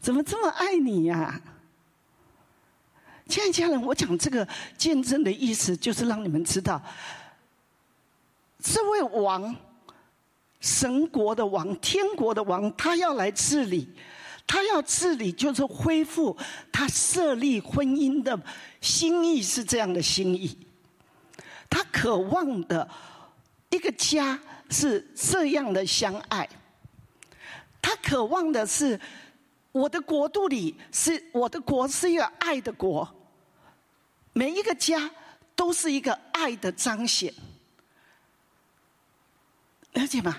[0.00, 1.38] 怎么这么爱你呀？”
[3.28, 4.46] 亲爱的家人，我讲这个
[4.78, 6.80] 见证的意思，就是让你们知道，
[8.58, 9.54] 这位王，
[10.60, 13.94] 神国的王，天国的王，他要来治理。
[14.46, 16.36] 他要治理，就是恢复
[16.70, 18.38] 他设立婚姻的
[18.80, 20.56] 心意是这样的心意。
[21.68, 22.88] 他渴望的
[23.70, 24.38] 一个家
[24.70, 26.48] 是这样的相爱。
[27.82, 29.00] 他渴望的是
[29.72, 33.08] 我的国度里是我的国是一个爱的国，
[34.34, 35.10] 每一个家
[35.56, 37.34] 都是一个爱的彰显，
[39.94, 40.36] 了解吗？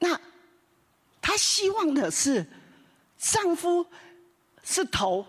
[0.00, 0.20] 那
[1.22, 2.44] 他希望的是。
[3.22, 3.86] 丈夫
[4.64, 5.24] 是头，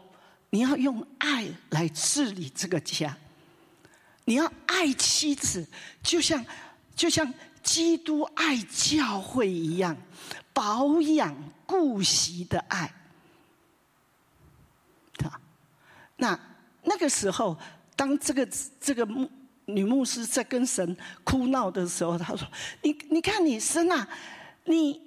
[0.50, 3.16] 你要用爱来治理这个家。
[4.26, 5.68] 你要爱妻子，
[6.02, 6.44] 就像
[6.96, 7.32] 就像
[7.62, 9.96] 基督爱教会一样，
[10.54, 11.36] 保养
[11.68, 12.92] 顾惜的爱。
[15.24, 15.40] 啊，
[16.16, 16.40] 那
[16.82, 17.56] 那个时候，
[17.96, 18.50] 当这个
[18.82, 19.30] 这个牧
[19.66, 22.48] 女牧师在跟神哭闹的时候，她说
[22.82, 24.10] ：“你你看你神啊，
[24.64, 25.00] 你。”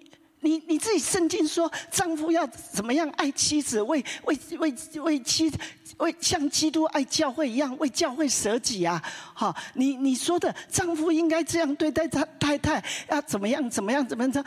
[0.46, 5.52] 你你自己圣经说，丈夫要怎么样爱妻子，为为为为妻，
[5.96, 9.02] 为像基督爱教会一样为教会舍己啊！
[9.34, 14.44] 好，你你说的丈夫应该这样对待他太太，要怎么样怎么样怎么样？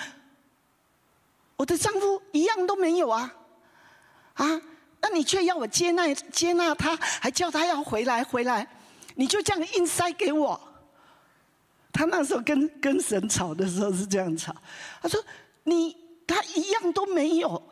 [1.57, 3.35] 我的丈夫一样都没有啊！
[4.35, 4.61] 啊，
[5.01, 8.65] 那你却要我接纳接纳他，还叫他要回来回来，
[9.15, 10.57] 你就这样硬塞给我。
[11.91, 14.55] 他那时候跟跟神吵的时候是这样吵，
[15.01, 15.21] 他说。
[15.69, 15.95] 你
[16.25, 17.71] 他一样都没有，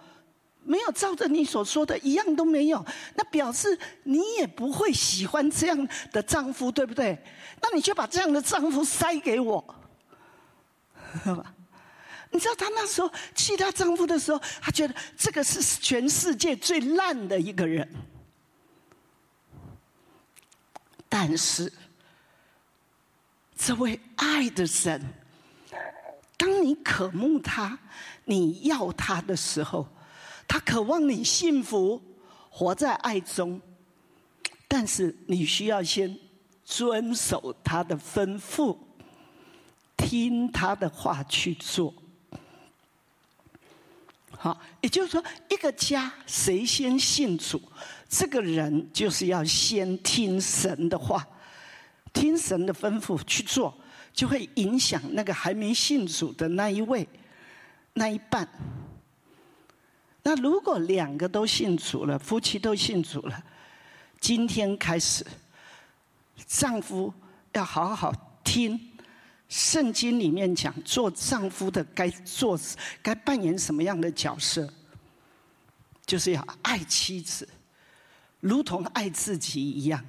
[0.64, 2.86] 没有照着你所说的一样都没有，
[3.16, 7.18] 那表示你也不会喜欢这样的丈夫，对不对？
[7.62, 9.76] 那你就把这样的丈夫塞给我，
[12.32, 17.90] 你知道她那时候气她丈夫的时候，她觉得这个是全世界最烂的一个人。
[21.10, 21.72] 但是，
[23.58, 25.02] 这位爱的神。
[26.38, 27.78] 当你渴慕他，
[28.26, 29.88] 你要他的时候，
[30.48, 32.00] 他渴望你幸福，
[32.50, 33.60] 活在爱中。
[34.68, 36.16] 但是你需要先
[36.64, 38.78] 遵守他的吩咐，
[39.96, 41.94] 听他的话去做。
[44.30, 47.60] 好，也就是说，一个家谁先信主，
[48.08, 51.26] 这个人就是要先听神的话，
[52.14, 53.76] 听神的吩咐去做。
[54.18, 57.08] 就会影响那个还没信主的那一位，
[57.94, 58.50] 那一半。
[60.24, 63.44] 那如果两个都信主了，夫妻都信主了，
[64.20, 65.24] 今天开始，
[66.48, 67.14] 丈夫
[67.54, 68.12] 要好好
[68.44, 68.90] 听
[69.50, 72.60] 圣经里面讲，做丈夫的该做、
[73.04, 74.68] 该扮演什么样的角色，
[76.08, 77.48] 就是要爱妻子，
[78.40, 80.04] 如同爱自己一样。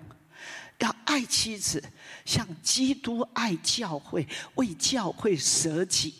[0.78, 1.82] 要爱妻子，
[2.29, 6.12] 像基督爱教会，为教会舍己；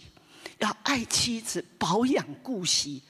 [0.59, 3.03] 要爱妻子，保养顾惜，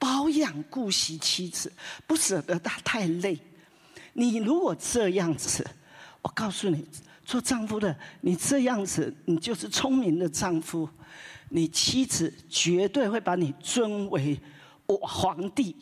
[0.00, 1.72] 保养顾惜妻子，
[2.08, 3.38] 不舍得她太累。
[4.14, 5.64] 你如果这样子，
[6.22, 6.84] 我告诉你，
[7.24, 10.88] 做丈夫的，你这样子，你就是聪明的丈夫。
[11.50, 14.40] 你妻子绝对会把你尊为
[14.86, 15.76] 我皇帝。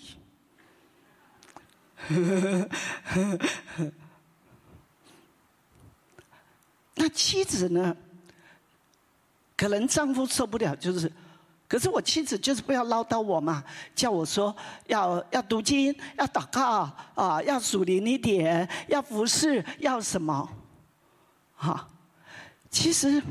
[6.94, 7.96] 那妻子呢？
[9.56, 11.10] 可能丈夫受不了，就是，
[11.68, 13.62] 可是我妻子就是不要唠叨我嘛，
[13.94, 14.54] 叫我说
[14.86, 20.48] 要要读经，要祷告啊，要属灵一点，要服侍，要什么？
[21.54, 21.88] 哈，
[22.70, 23.22] 其实，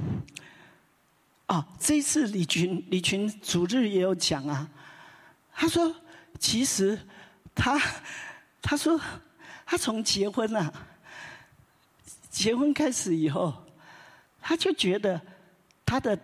[1.47, 4.69] 哦，这一次李群李群主日也有讲啊，
[5.53, 5.93] 他说，
[6.39, 6.97] 其实
[7.53, 7.81] 他
[8.61, 8.97] 他说
[9.65, 10.71] 他从结婚啊。
[12.41, 13.53] 结婚开始以后，
[14.41, 15.21] 他就觉得
[15.85, 16.17] 他的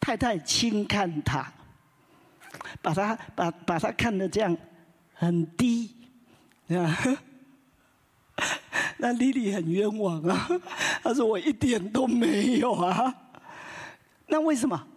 [0.00, 1.52] 太太轻看他，
[2.82, 4.56] 把他把把他看得这样
[5.14, 5.94] 很低，
[6.70, 6.98] 啊，
[8.98, 10.48] 那丽丽很冤枉啊。
[11.04, 13.14] 他说我一点都没有啊。
[14.26, 14.88] 那为什么？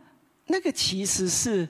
[0.48, 1.70] 那个其实是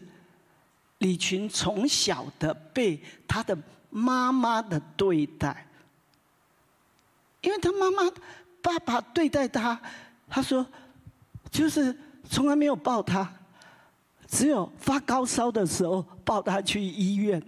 [0.99, 3.57] 李群从小的被他的
[3.89, 5.67] 妈妈的对待，
[7.41, 8.09] 因为他妈妈。
[8.63, 9.79] 爸爸对待他，
[10.27, 10.65] 他说，
[11.51, 11.95] 就是
[12.27, 13.31] 从来没有抱他，
[14.27, 17.43] 只有发高烧的时候抱他去医院。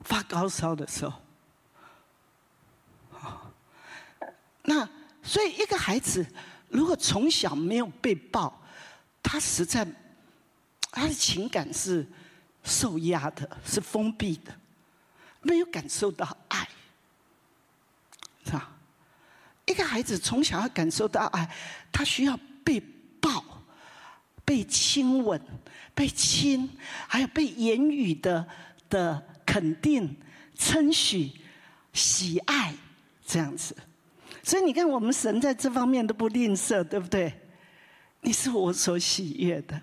[0.00, 1.14] 发高烧的时候，
[4.64, 4.86] 那
[5.22, 6.26] 所以一个孩子
[6.68, 8.60] 如果从小没有被抱，
[9.22, 9.86] 他实在
[10.90, 12.06] 他的情感是
[12.62, 14.54] 受压的，是封闭的，
[15.40, 16.68] 没有感受到爱。
[18.44, 18.68] 是吧？
[19.66, 21.48] 一个孩子从小要感受到爱，
[21.92, 22.82] 他需要被
[23.20, 23.44] 抱、
[24.44, 25.40] 被亲吻、
[25.94, 26.68] 被亲，
[27.06, 28.46] 还有被言语的
[28.90, 30.16] 的肯定、
[30.56, 31.30] 称许、
[31.92, 32.74] 喜爱
[33.24, 33.76] 这样子。
[34.42, 37.32] 所以你看，我们神在这方面都不吝啬，对不对？
[38.22, 39.80] 你是我所喜悦的，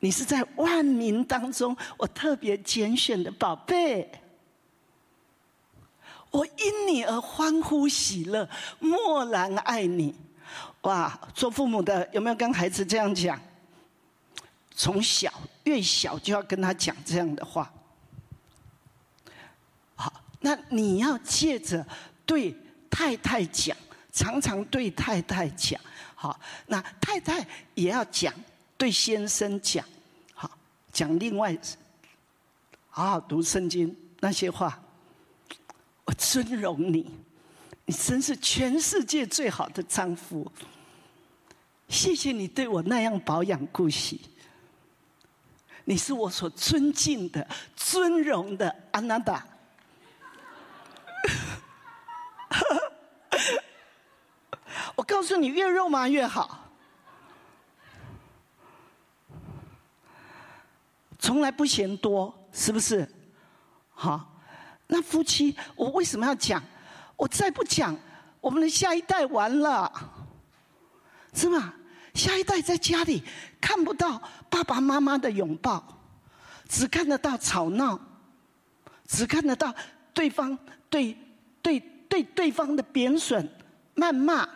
[0.00, 4.10] 你是在万民当中我特别拣选的宝贝。
[6.30, 8.48] 我因你而欢呼喜乐，
[8.78, 10.14] 默然爱你。
[10.82, 13.40] 哇，做父母的有没有跟孩子这样讲？
[14.74, 15.32] 从小
[15.64, 17.68] 越小就要跟他讲这样的话。
[19.96, 21.84] 好，那你要借着
[22.24, 22.54] 对
[22.88, 23.76] 太太讲，
[24.12, 25.80] 常常对太太讲。
[26.14, 28.32] 好，那太太也要讲，
[28.76, 29.84] 对先生讲。
[30.32, 30.48] 好，
[30.92, 31.58] 讲另外，
[32.88, 34.80] 好好读圣经那些话。
[36.08, 37.06] 我尊荣你，
[37.84, 40.50] 你真是全世界最好的丈夫。
[41.86, 44.22] 谢谢你对我那样保养顾惜，
[45.84, 47.46] 你是我所尊敬的、
[47.76, 49.46] 尊荣的安娜达。
[54.96, 56.70] 我告诉你，越肉麻越好，
[61.18, 63.06] 从来不嫌多，是不是？
[63.90, 64.36] 好。
[64.88, 66.62] 那夫妻，我为什么要讲？
[67.14, 67.96] 我再不讲，
[68.40, 69.92] 我们的下一代完了，
[71.34, 71.74] 是吗？
[72.14, 73.22] 下一代在家里
[73.60, 74.20] 看不到
[74.50, 76.00] 爸爸妈妈的拥抱，
[76.68, 78.00] 只看得到吵闹，
[79.06, 79.72] 只看得到
[80.12, 80.58] 对方
[80.88, 81.16] 对
[81.62, 81.78] 对
[82.08, 83.48] 对对方的贬损、
[83.94, 84.48] 谩骂，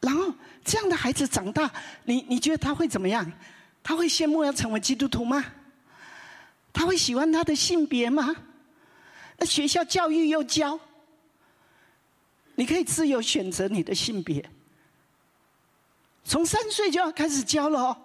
[0.00, 1.70] 然后这样的孩子长大，
[2.04, 3.30] 你你觉得他会怎么样？
[3.82, 5.44] 他会羡慕要成为基督徒吗？
[6.76, 8.36] 他会喜欢他的性别吗？
[9.38, 10.78] 那学校教育又教，
[12.54, 14.46] 你可以自由选择你的性别，
[16.22, 17.96] 从三岁就要开始教了哦。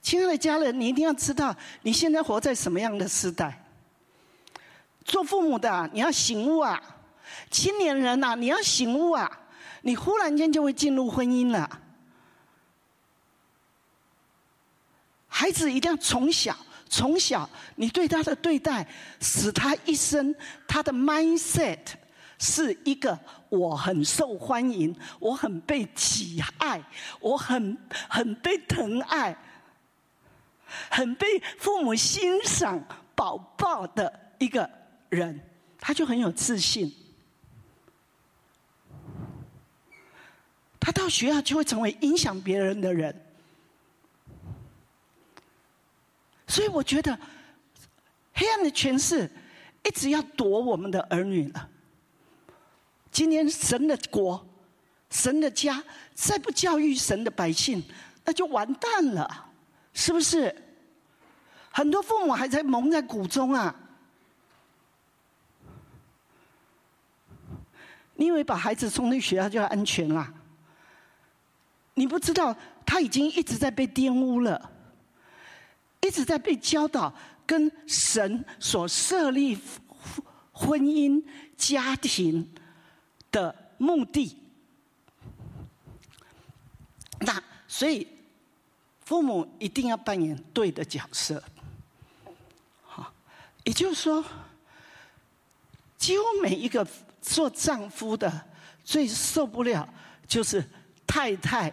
[0.00, 1.52] 亲爱的家人，你一定要知道
[1.82, 3.60] 你现在活在什么样的时代。
[5.04, 6.80] 做父母的你要醒悟啊，
[7.50, 9.28] 青年人呐你要醒悟啊，
[9.82, 11.82] 你忽然间就会进入婚姻了。
[15.26, 16.56] 孩子一定要从小。
[16.88, 18.86] 从小，你对他的对待，
[19.20, 20.34] 使他一生
[20.66, 21.80] 他的 mindset
[22.38, 23.18] 是一个
[23.48, 26.82] 我很受欢迎，我很被喜爱，
[27.20, 27.76] 我很
[28.08, 29.36] 很被疼爱，
[30.90, 31.26] 很被
[31.58, 32.82] 父母欣赏、
[33.14, 34.70] 宝宝的一个
[35.08, 35.40] 人，
[35.80, 36.94] 他就很有自信。
[40.78, 43.25] 他到学校就会成为影响别人的人。
[46.56, 47.18] 所以我觉得，
[48.32, 49.30] 黑暗的权势
[49.84, 51.68] 一直要夺我们的儿女了。
[53.10, 54.42] 今天神的国、
[55.10, 55.84] 神的家
[56.14, 57.84] 再不教育神的百姓，
[58.24, 59.50] 那就完蛋了，
[59.92, 60.64] 是不是？
[61.70, 63.76] 很多父母还在蒙在鼓中啊！
[68.14, 70.32] 你以为把孩子送去学校就要安全啦？
[71.92, 74.72] 你不知道他已经一直在被玷污了。
[76.06, 77.12] 一直在被教导
[77.44, 79.58] 跟神所设立
[80.52, 81.22] 婚姻
[81.56, 82.48] 家庭
[83.32, 84.36] 的目的，
[87.20, 88.06] 那所以
[89.04, 91.42] 父母一定要扮演对的角色。
[92.84, 93.12] 好，
[93.64, 94.24] 也就是说，
[95.98, 96.86] 几乎每一个
[97.20, 98.46] 做丈夫的
[98.84, 99.88] 最受不了
[100.26, 100.64] 就是
[101.06, 101.72] 太太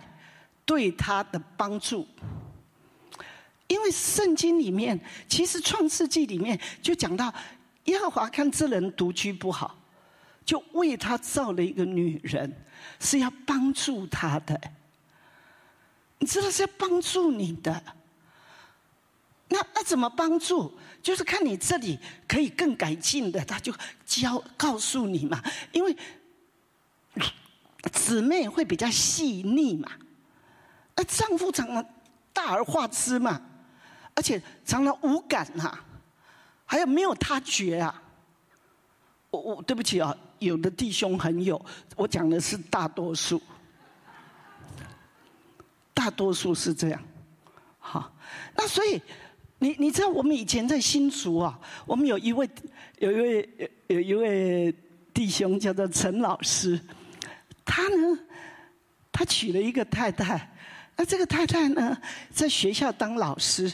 [0.66, 2.08] 对他的帮助。
[3.68, 7.34] 因为圣经里面，其实创世纪里面就讲到，
[7.86, 9.76] 耶和华看这人独居不好，
[10.46, 12.54] 就为他造了一个女人，
[13.00, 14.60] 是要帮助他的。
[16.20, 17.84] 你知道是要帮助你的，
[19.50, 20.78] 那那怎么帮助？
[21.02, 23.74] 就是看你这里可以更改进的，他就
[24.06, 25.44] 教告诉你嘛。
[25.72, 25.96] 因为
[27.92, 29.92] 姊妹会比较细腻嘛，
[30.96, 31.84] 那丈夫常常
[32.32, 33.42] 大而化之嘛。
[34.16, 35.78] 而且常常无感呐，
[36.66, 38.02] 还有没有他觉啊？
[39.32, 41.64] 我我对不起啊，有的弟兄很有，
[41.96, 43.42] 我讲的是大多数，
[45.94, 47.02] 大多数是这样。
[47.80, 48.16] 好，
[48.56, 49.02] 那所以
[49.58, 52.48] 你你知道我们以前在新竹啊，我们有一位
[53.00, 54.74] 有一位有一位
[55.14, 56.80] 弟兄叫做陈老师，
[57.66, 58.20] 他呢，
[59.12, 60.50] 他娶了一个太太。
[60.96, 61.98] 那这个太太呢，
[62.32, 63.74] 在学校当老师，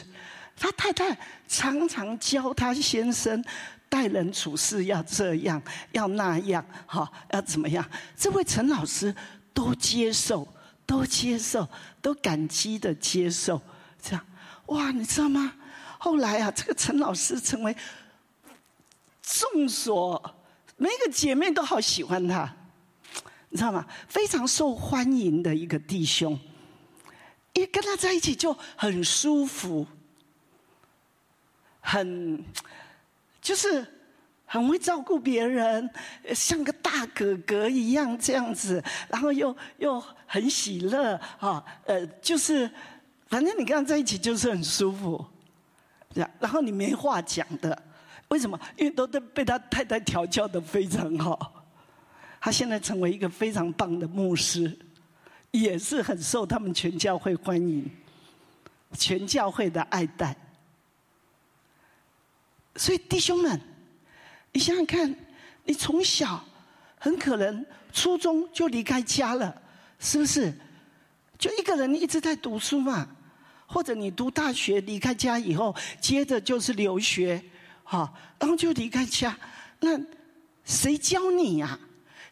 [0.60, 3.42] 他太太常常教他先生
[3.88, 5.60] 待人处事要这样，
[5.92, 7.82] 要那样，哈，要怎么样？
[8.14, 9.12] 这位陈老师
[9.54, 10.46] 都接受，
[10.84, 11.66] 都接受，
[12.02, 13.60] 都感激的接受，
[14.00, 14.26] 这样，
[14.66, 15.54] 哇，你知道吗？
[15.98, 17.74] 后来啊，这个陈老师成为
[19.22, 20.34] 众所
[20.76, 22.54] 每个姐妹都好喜欢他，
[23.48, 23.86] 你知道吗？
[24.08, 26.38] 非常受欢迎的一个弟兄，
[27.54, 29.86] 一跟他在一起就很舒服，
[31.80, 32.44] 很
[33.40, 33.86] 就是。
[34.52, 35.88] 很会照顾别人，
[36.34, 42.68] 像个大哥哥一样这样子，然后又又很喜乐啊，呃，就是
[43.28, 45.24] 反正你跟他在一起就是很舒服，
[46.12, 47.80] 这样，然后你没话讲的，
[48.26, 48.58] 为什么？
[48.76, 51.64] 因为都都被他太太调教的非常好，
[52.40, 54.76] 他现在成为一个非常棒的牧师，
[55.52, 57.88] 也是很受他们全教会欢迎，
[58.98, 60.36] 全教会的爱戴，
[62.80, 63.60] 所以弟兄们。
[64.52, 65.14] 你想想看，
[65.64, 66.42] 你从小
[66.98, 69.62] 很可能初中就离开家了，
[69.98, 70.52] 是不是？
[71.38, 73.06] 就一个人一直在读书嘛，
[73.66, 77.40] 或者你读大学离开家以后，接着就是留学，
[77.84, 79.38] 哈，然后就离开家，
[79.78, 80.00] 那
[80.64, 81.78] 谁教你呀？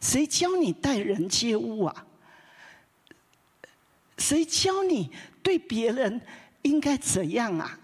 [0.01, 2.05] 谁教你待人接物啊？
[4.17, 6.19] 谁教你对别人
[6.63, 7.79] 应该怎样啊？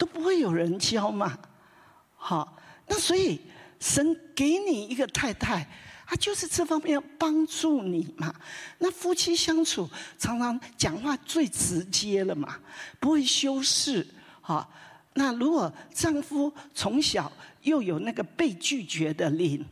[0.00, 1.38] 都不会有人教嘛，
[2.16, 2.56] 好。
[2.86, 3.38] 那所以，
[3.78, 5.68] 神给你一个太太，
[6.06, 8.34] 他就是这方面要帮助你嘛。
[8.78, 9.88] 那夫妻相处
[10.18, 12.58] 常常讲话最直接了嘛，
[12.98, 14.06] 不会修饰
[14.40, 14.72] 好。
[15.12, 17.30] 那如果丈夫从小
[17.62, 19.64] 又有那个被拒绝的灵，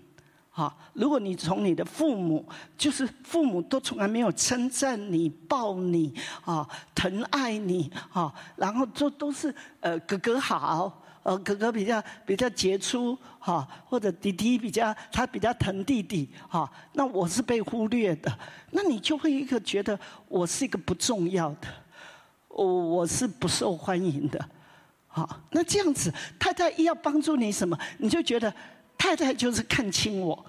[0.58, 2.44] 哈，如果你从你的父母，
[2.76, 6.12] 就是父母都从来没有称赞你、抱你
[6.44, 11.04] 啊、疼爱你啊，然后就都是呃哥哥好。
[11.24, 18.38] 呃，哥哥比较比较杰出哈，或者弟弟比较他比较疼弟弟哈，那我是被忽略的，
[18.70, 21.68] 那你就会一个觉得我是一个不重要的，
[22.48, 24.42] 我我是不受欢迎的，
[25.06, 28.50] 好，那这样子太太一要帮助你什么，你就觉得
[28.98, 30.44] 太太就是看轻我，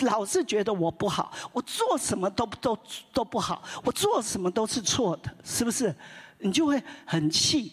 [0.00, 2.78] 老是觉得我不好，我做什么都都
[3.14, 5.94] 都不好，我做什么都是错的，是不是？
[6.40, 7.72] 你就会很气，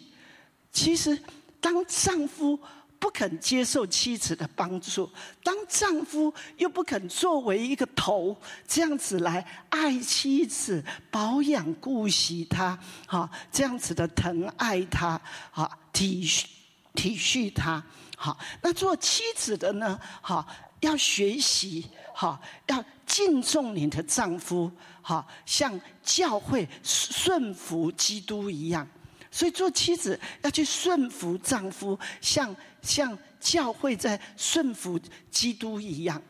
[0.72, 1.20] 其实。
[1.62, 2.60] 当丈夫
[3.00, 5.10] 不肯接受妻子的帮助，
[5.42, 8.38] 当丈夫又不肯作为一个头
[8.68, 12.78] 这样子来爱妻子、保养、顾惜她，
[13.08, 16.46] 哈，这样子的疼爱她，哈，体恤
[16.94, 17.84] 体恤她，
[18.16, 20.46] 好，那做妻子的呢，哈，
[20.80, 28.88] 要学习，哈，要敬重你的丈夫，哈，像教会顺服基督一样。
[29.32, 34.98] 所以做妻子要去顺服丈夫，像像教会在顺服
[35.30, 36.22] 基督一样，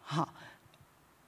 [0.00, 0.34] 好。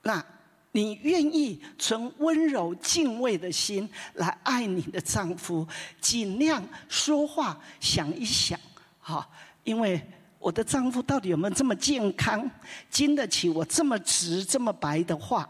[0.03, 0.25] 那
[0.71, 5.67] 你愿意存温柔敬畏的心来爱你的丈夫，
[6.01, 8.59] 尽量说话想一想，
[8.99, 9.31] 好，
[9.63, 10.01] 因为
[10.39, 12.49] 我的丈夫到底有没有这么健康，
[12.89, 15.49] 经得起我这么直这么白的话，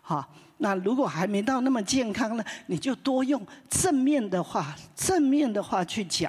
[0.00, 0.26] 好。
[0.60, 3.40] 那如果还没到那么健康呢，你就多用
[3.70, 6.28] 正面的话、正面的话去讲，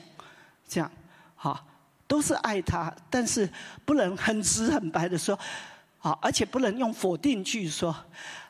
[0.67, 0.91] 这样，
[1.33, 1.65] 好，
[2.05, 3.49] 都是爱他，但是
[3.85, 5.35] 不能很直很白的说，
[5.97, 7.95] 好，而且不能用否定句说，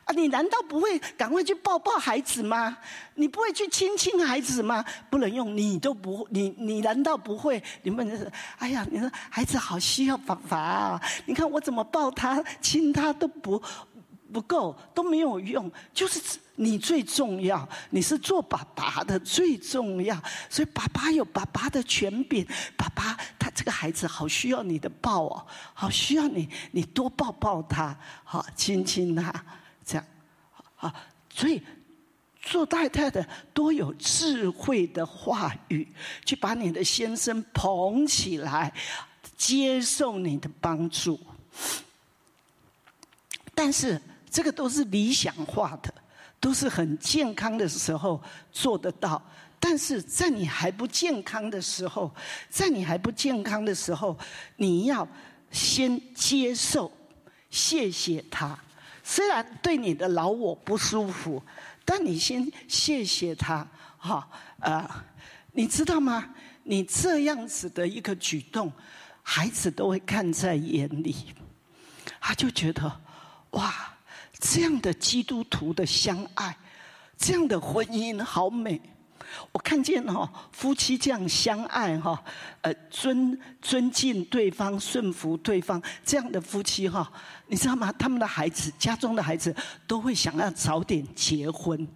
[0.04, 2.76] 啊，你难道不会赶快去抱抱孩子吗？
[3.14, 4.84] 你不会去亲亲孩子吗？
[5.08, 7.62] 不能用你都不，你你难道不会？
[7.82, 11.02] 你们是，哎呀，你说孩子好需要爸爸啊！
[11.26, 13.62] 你看我怎么抱他、亲他都不。
[14.32, 20.16] 不够都没有用，就是你最重要，你是做爸爸的最重要，
[20.48, 22.46] 所以爸爸有爸爸的权柄，
[22.76, 25.44] 爸爸他这个孩子好需要你的抱哦，
[25.74, 29.34] 好需要你，你多抱抱他，好亲亲他，
[30.80, 30.94] 啊，
[31.32, 31.62] 所以
[32.42, 33.24] 做太太的
[33.54, 35.86] 多有智慧的话语，
[36.24, 38.72] 去把你的先生捧起来，
[39.36, 41.20] 接受你的帮助，
[43.54, 44.00] 但是。
[44.32, 45.92] 这个都是理想化的，
[46.38, 48.22] 都是很健康的时候
[48.52, 49.20] 做得到。
[49.58, 52.14] 但是在你还不健康的时候，
[52.48, 54.16] 在你还不健康的时候，
[54.54, 55.06] 你要
[55.50, 56.92] 先接受，
[57.50, 58.56] 谢谢他。
[59.10, 61.42] 虽然对你的老我不舒服，
[61.84, 63.66] 但你先谢谢他。
[63.98, 64.30] 哈，
[64.60, 64.88] 呃，
[65.50, 66.32] 你知道吗？
[66.62, 68.72] 你这样子的一个举动，
[69.20, 71.34] 孩子都会看在眼里，
[72.20, 73.00] 他就觉得
[73.50, 73.74] 哇。
[74.38, 76.56] 这样的基督徒的相爱，
[77.18, 78.80] 这样的婚姻好美，
[79.52, 82.22] 我看见哈夫妻这样相爱哈，
[82.62, 87.10] 呃尊尊敬对方、顺服对方这样的夫妻哈，
[87.46, 87.92] 你知道吗？
[87.98, 89.54] 他们的孩子家中的孩子
[89.86, 91.86] 都会想要早点结婚。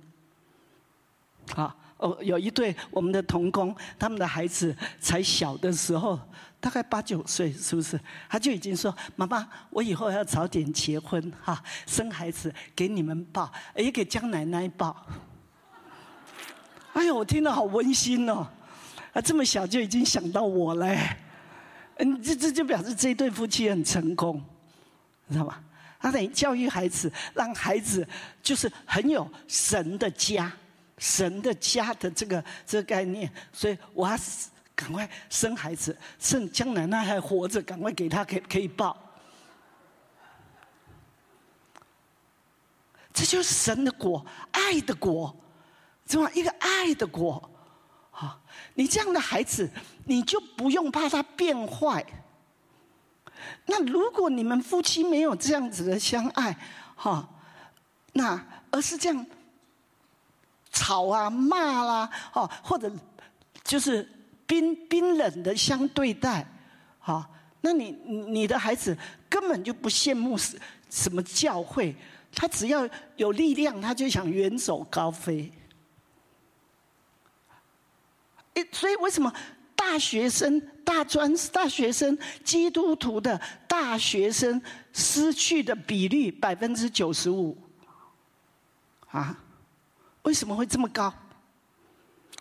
[1.55, 6.19] 啊哦，有一对我们的童工，他们的孩子才小的时候，
[6.61, 7.99] 大概八九岁，是不是？
[8.29, 14.95] 他就已经说：“妈妈，我以后要早点结婚哈，生孩子给你们抱，也给江奶奶抱。”
[16.95, 18.47] 哎呦，我听了好温馨哦！
[19.13, 21.17] 啊，这么小就已经想到我嘞，
[21.97, 24.41] 嗯，这这就表示这一对夫妻很成功，
[25.29, 25.61] 知道吧？
[26.01, 28.07] 他等于教育孩子，让孩子
[28.43, 30.53] 就是很有神的家，
[30.99, 33.29] 神的家的这个这个概念。
[33.53, 34.17] 所以我要
[34.77, 38.97] 赶快生孩子，趁江奶奶还活着，赶快给他可可以抱。
[43.13, 45.35] 这就是神的国，爱的国。
[46.05, 46.31] 怎么？
[46.35, 47.51] 一个爱的国，
[48.11, 48.39] 哈！
[48.75, 49.71] 你这样的孩子，
[50.05, 52.05] 你就不用怕他变坏。
[53.67, 56.57] 那如果你们夫妻没有这样子的相爱，
[56.95, 57.29] 哈，
[58.13, 58.41] 那
[58.71, 59.27] 而是这样
[60.71, 62.93] 吵啊、骂啦，哦，或者
[63.63, 64.07] 就是
[64.47, 66.47] 冰冰冷的相对待，
[66.99, 67.29] 哈，
[67.61, 68.97] 那你你的孩子
[69.29, 70.59] 根本就不羡慕什
[70.91, 71.95] 什么教会，
[72.35, 75.51] 他只要有力量，他就想远走高飞。
[78.73, 79.33] 所以为什么
[79.75, 84.61] 大学生、大专、大学生、基督徒的大学生
[84.93, 87.57] 失去的比率百分之九十五？
[89.11, 89.39] 啊，
[90.23, 91.13] 为什么会这么高？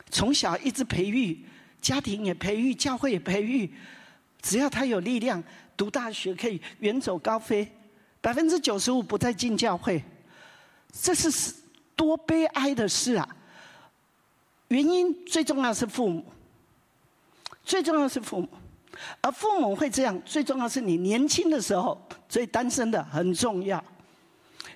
[0.09, 1.45] 从小一直培育，
[1.81, 3.73] 家庭也培育，教会也培育，
[4.41, 5.43] 只要他有力量，
[5.75, 7.71] 读大学可以远走高飞。
[8.21, 10.01] 百分之九十五不再进教会，
[10.91, 11.53] 这是
[11.95, 13.27] 多悲哀的事啊！
[14.73, 16.25] 原因最重要是父母，
[17.63, 18.49] 最重要是父母，
[19.21, 23.83] 而父母会这样，最重要是你年轻的时候，所以单身的很重要。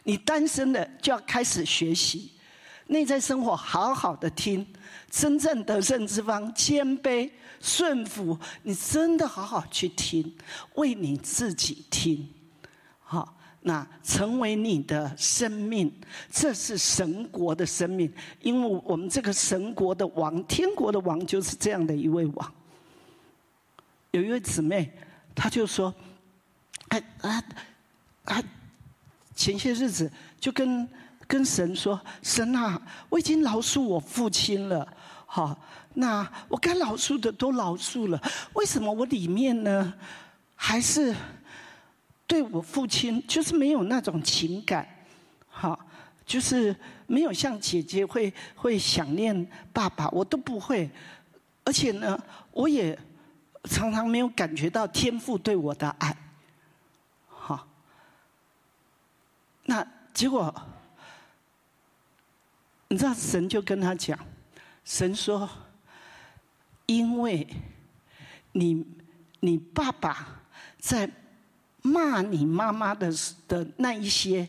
[0.03, 2.31] 你单身的就要开始学习
[2.85, 4.63] 内在生活，好好的听，
[5.09, 10.31] 真正得胜之方，谦卑顺服，你真的好好去听，
[10.75, 12.29] 为你自己听，
[13.67, 15.91] 那成为你的生命，
[16.31, 18.09] 这是神国的生命，
[18.39, 22.53] 因为我们这个神国的王，天国的王就是这样的一位王。
[24.11, 24.89] 有一位姊妹，
[25.35, 25.93] 她就说
[26.87, 27.43] ：“哎啊
[28.23, 28.41] 啊，
[29.35, 30.09] 前些日子
[30.39, 30.87] 就跟
[31.27, 34.87] 跟神说，神啊，我已经饶恕我父亲了，
[35.25, 35.59] 好，
[35.93, 38.21] 那我该饶恕的都饶恕了，
[38.53, 39.93] 为什么我里面呢，
[40.55, 41.13] 还是？”
[42.27, 44.85] 对我父亲就是没有那种情感，
[45.47, 45.79] 好，
[46.25, 46.75] 就是
[47.07, 50.89] 没有像姐姐会会想念爸爸，我都不会，
[51.63, 52.21] 而且呢，
[52.51, 52.99] 我也
[53.63, 56.17] 常常没有感觉到天父对我的爱，
[57.27, 57.65] 好，
[59.63, 60.53] 那结果，
[62.89, 64.19] 你知道神就跟他讲，
[64.83, 65.49] 神说，
[66.87, 67.47] 因为
[68.51, 68.85] 你
[69.39, 70.41] 你爸爸
[70.77, 71.09] 在。
[71.81, 73.11] 骂你妈妈的
[73.47, 74.47] 的那一些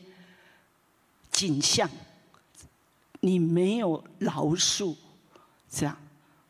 [1.30, 1.88] 景象，
[3.20, 4.96] 你没有饶恕，
[5.70, 5.96] 这样，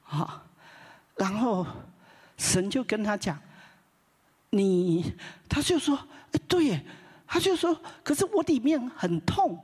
[0.02, 0.42] 好，
[1.16, 1.66] 然后
[2.38, 3.38] 神就跟他讲，
[4.50, 5.12] 你，
[5.46, 5.98] 他就说，
[6.46, 6.80] 对，
[7.26, 9.58] 他就说，可是我里面很痛，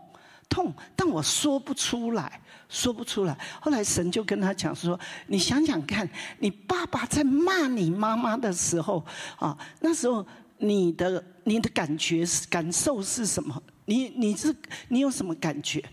[0.50, 2.38] 痛，但我说不出来，
[2.68, 3.38] 说不出来。
[3.62, 4.98] 后来神就跟他讲说，
[5.28, 6.06] 你想想看，
[6.40, 9.02] 你爸爸在骂你妈妈的时候，
[9.38, 10.26] 啊，那时候。
[10.64, 13.62] 你的你的感觉是感受是什么？
[13.84, 14.54] 你你是
[14.88, 15.84] 你有什么感觉？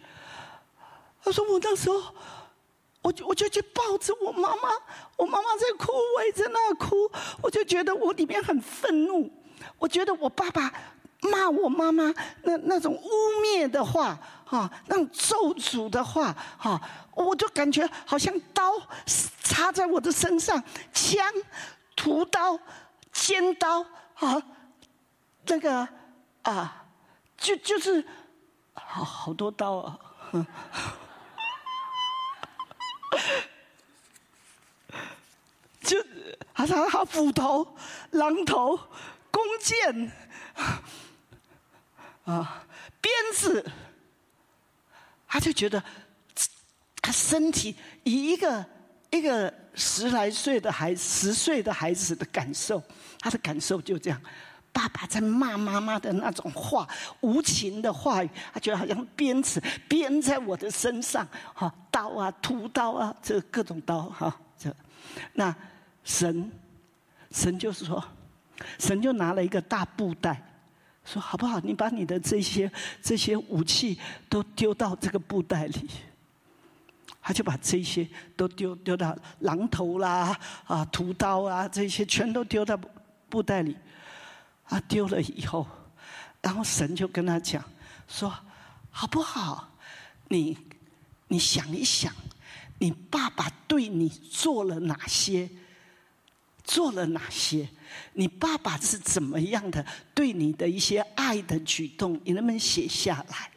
[1.21, 2.01] 他说我那时候，
[3.01, 4.69] 我我就去抱着我妈妈，
[5.17, 7.11] 我妈妈在哭，我也在那哭，
[7.41, 9.29] 我就觉得我里面很愤怒，
[9.77, 10.71] 我觉得我爸爸
[11.21, 12.13] 骂我妈妈
[12.43, 13.09] 那那种污
[13.43, 16.81] 蔑的话，哈，那种咒诅的话，哈，
[17.13, 18.71] 我就感觉好像刀
[19.43, 20.63] 插在我的身上，
[20.93, 21.25] 枪、
[21.95, 22.57] 屠刀、
[23.11, 23.85] 尖刀。
[24.21, 24.39] 啊，
[25.45, 25.87] 那个
[26.43, 26.85] 啊，
[27.37, 28.05] 就就是
[28.73, 29.99] 好好多刀啊，
[35.81, 35.97] 就
[36.53, 37.75] 还他他斧头、
[38.11, 38.77] 榔头、
[39.31, 40.11] 弓箭
[42.23, 42.63] 啊、
[43.01, 43.65] 鞭子，
[45.27, 45.83] 他就觉得
[47.01, 48.65] 他身体以一个
[49.09, 52.81] 一个十来岁的孩子、十岁的孩子的感受。
[53.19, 54.21] 他的感受就这样，
[54.73, 56.87] 爸爸在骂妈妈的那种话，
[57.19, 64.73] 无情的话语，他觉得好像鞭子鞭在我的身上，哈，刀啊，屠刀啊，这各种刀，哈，这，
[65.33, 65.53] 那
[66.03, 66.49] 神，
[67.31, 68.03] 神就是说，
[68.79, 70.41] 神就拿了一个大布袋，
[71.03, 71.59] 说好不好？
[71.59, 73.99] 你把你的这些这些武器
[74.29, 75.89] 都丢到这个布袋里，
[77.21, 78.07] 他就把这些
[78.37, 82.79] 都丢丢到榔头啦，啊，屠刀啊，这些全都丢到
[83.29, 83.75] 布袋里。
[84.71, 85.67] 他丢了以后，
[86.41, 87.61] 然后神就跟他讲
[88.07, 88.33] 说
[88.89, 89.69] ：“好不好？
[90.29, 90.57] 你
[91.27, 92.13] 你想一想，
[92.79, 95.49] 你爸爸对你做了哪些？
[96.63, 97.67] 做了哪些？
[98.13, 102.17] 你爸爸是怎么样的对你的一些爱的举动？
[102.23, 103.51] 你能不能写下来？”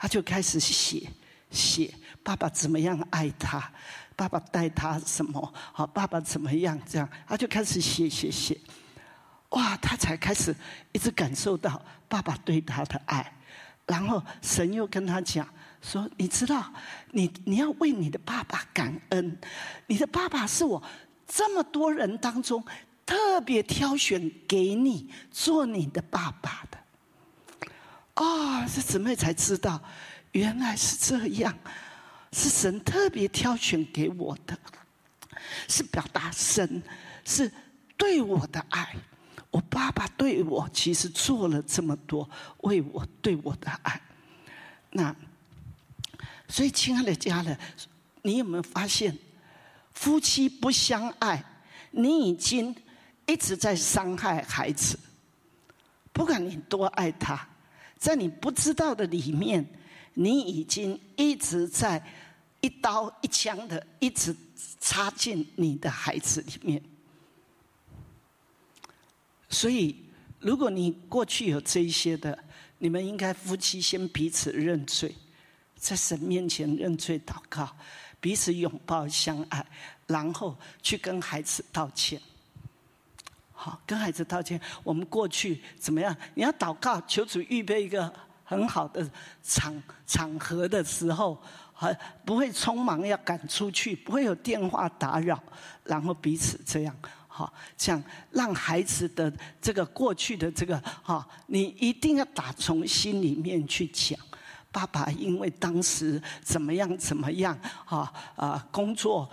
[0.00, 1.08] 他就开始写
[1.52, 1.94] 写
[2.24, 3.72] 爸爸怎么样爱他，
[4.16, 5.54] 爸爸带他什么？
[5.72, 6.76] 好，爸爸怎么样？
[6.84, 8.58] 这样他就开始写写写。
[9.50, 10.54] 哇，他才开始
[10.92, 13.32] 一直感受到爸爸对他的爱，
[13.86, 15.48] 然后神又跟他讲
[15.80, 16.72] 说：“你知道，
[17.12, 19.38] 你你要为你的爸爸感恩，
[19.86, 20.82] 你的爸爸是我
[21.26, 22.62] 这么多人当中
[23.06, 26.78] 特别挑选给你做你的爸爸的。”
[28.22, 29.80] 啊，这姊妹才知道，
[30.32, 31.56] 原来是这样，
[32.32, 34.58] 是神特别挑选给我的，
[35.68, 36.82] 是表达神
[37.24, 37.50] 是
[37.96, 38.94] 对我的爱。
[39.50, 42.28] 我爸爸对我其实做了这么多，
[42.58, 44.00] 为我对我的爱。
[44.90, 45.14] 那，
[46.48, 47.58] 所以亲爱的家人，
[48.22, 49.16] 你有没有发现，
[49.92, 51.42] 夫妻不相爱，
[51.90, 52.74] 你已经
[53.26, 54.98] 一直在伤害孩子。
[56.12, 57.48] 不管你多爱他，
[57.96, 59.66] 在你不知道的里面，
[60.14, 62.04] 你已经一直在
[62.60, 64.34] 一刀一枪的一直
[64.80, 66.82] 插进你的孩子里面。
[69.50, 70.04] 所以，
[70.40, 72.38] 如果你过去有这一些的，
[72.78, 75.14] 你们应该夫妻先彼此认罪，
[75.76, 77.68] 在神面前认罪祷告，
[78.20, 79.64] 彼此拥抱相爱，
[80.06, 82.20] 然后去跟孩子道歉。
[83.52, 84.60] 好，跟孩子道歉。
[84.84, 86.14] 我们过去怎么样？
[86.34, 88.12] 你要祷告，求主预备一个
[88.44, 89.10] 很好的
[89.42, 91.42] 场场合的时候，
[91.72, 91.92] 还
[92.24, 95.42] 不会匆忙要赶出去，不会有电话打扰，
[95.82, 96.94] 然后彼此这样。
[97.38, 99.32] 好，这样让孩子的
[99.62, 104.18] 这个过去的这个哈，你一定要打从心里面去讲。
[104.70, 109.28] 爸爸因为当时怎么样怎么样哈啊工作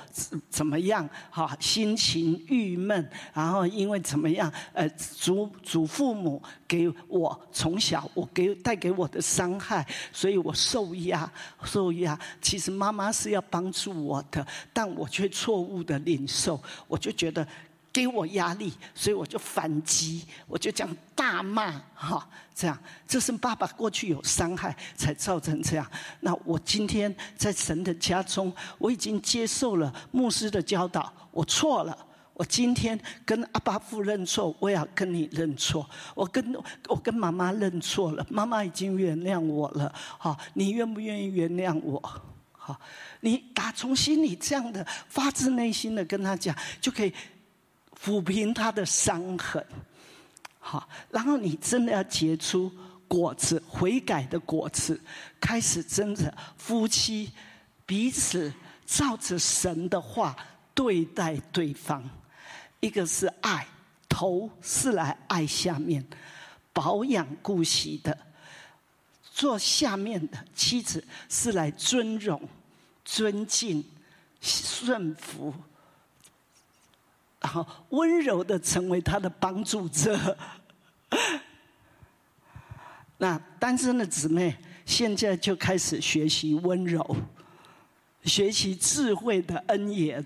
[0.50, 11.30] 怎么样哈心情郁闷，然后因为怎么样呃祖祖父母给我从小我给带给我的伤害，所以我受压
[11.64, 12.18] 受压。
[12.42, 17.46] 其实妈妈是要帮助我的，但我却错误的领受，我就觉得。
[17.96, 20.86] 给我压力，所以我就反击，我就讲
[21.16, 22.78] 大骂，哈，这样，
[23.08, 25.92] 这是爸爸过去有伤害才造成这样。
[26.20, 31.98] 那我今天在神的家中，我已经接受了牧师的教导，我错了。
[32.34, 35.90] 我今天跟阿爸父认错，我也要跟你认错。
[36.14, 36.54] 我跟
[36.90, 42.04] 我跟妈妈认错了，妈妈已经原谅我了，好，你愿不愿意原谅我？
[42.52, 42.78] 好，
[43.22, 47.14] 你打从心里这样的发自内心的跟他讲，就可以。
[48.00, 49.66] 抚平他的伤痕，
[50.60, 52.72] 好，然后你真的要结出
[53.08, 55.00] 果子，悔改的果子，
[55.40, 57.32] 开始真的夫妻
[57.86, 58.54] 彼此
[58.86, 60.36] 照着神的话
[60.74, 62.04] 对待对方。
[62.82, 63.66] 一个是爱，
[64.08, 66.06] 头是来爱下面，
[66.74, 68.16] 保养顾惜的；
[69.32, 72.40] 做下面的妻子是来尊荣、
[73.04, 73.84] 尊敬、
[74.42, 75.54] 顺服。
[77.46, 80.36] 然后温柔的成为他的帮助者。
[83.20, 87.16] 那单身的姊妹现在就开始学习温柔，
[88.24, 90.26] 学习智慧的恩言。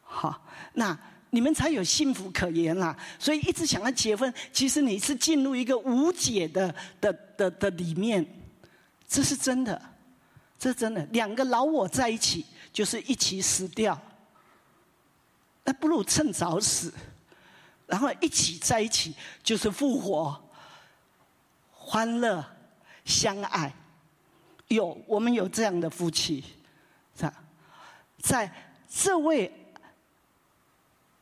[0.00, 0.96] 好，那
[1.30, 2.96] 你们才有幸福可言啦。
[3.18, 8.24] 所以一直想要结婚，其实你是进入一个无解的的的的里面，
[9.08, 9.82] 这是真的，
[10.56, 11.04] 这真的。
[11.06, 14.00] 两个老我在一起，就是一起死掉。
[15.64, 16.92] 那不如趁早死，
[17.86, 20.50] 然后一起在一起，就是复活、
[21.70, 22.44] 欢乐、
[23.04, 23.72] 相爱。
[24.66, 26.42] 有我们有这样的夫妻，
[27.14, 27.32] 在
[28.18, 28.52] 在
[28.88, 29.52] 这位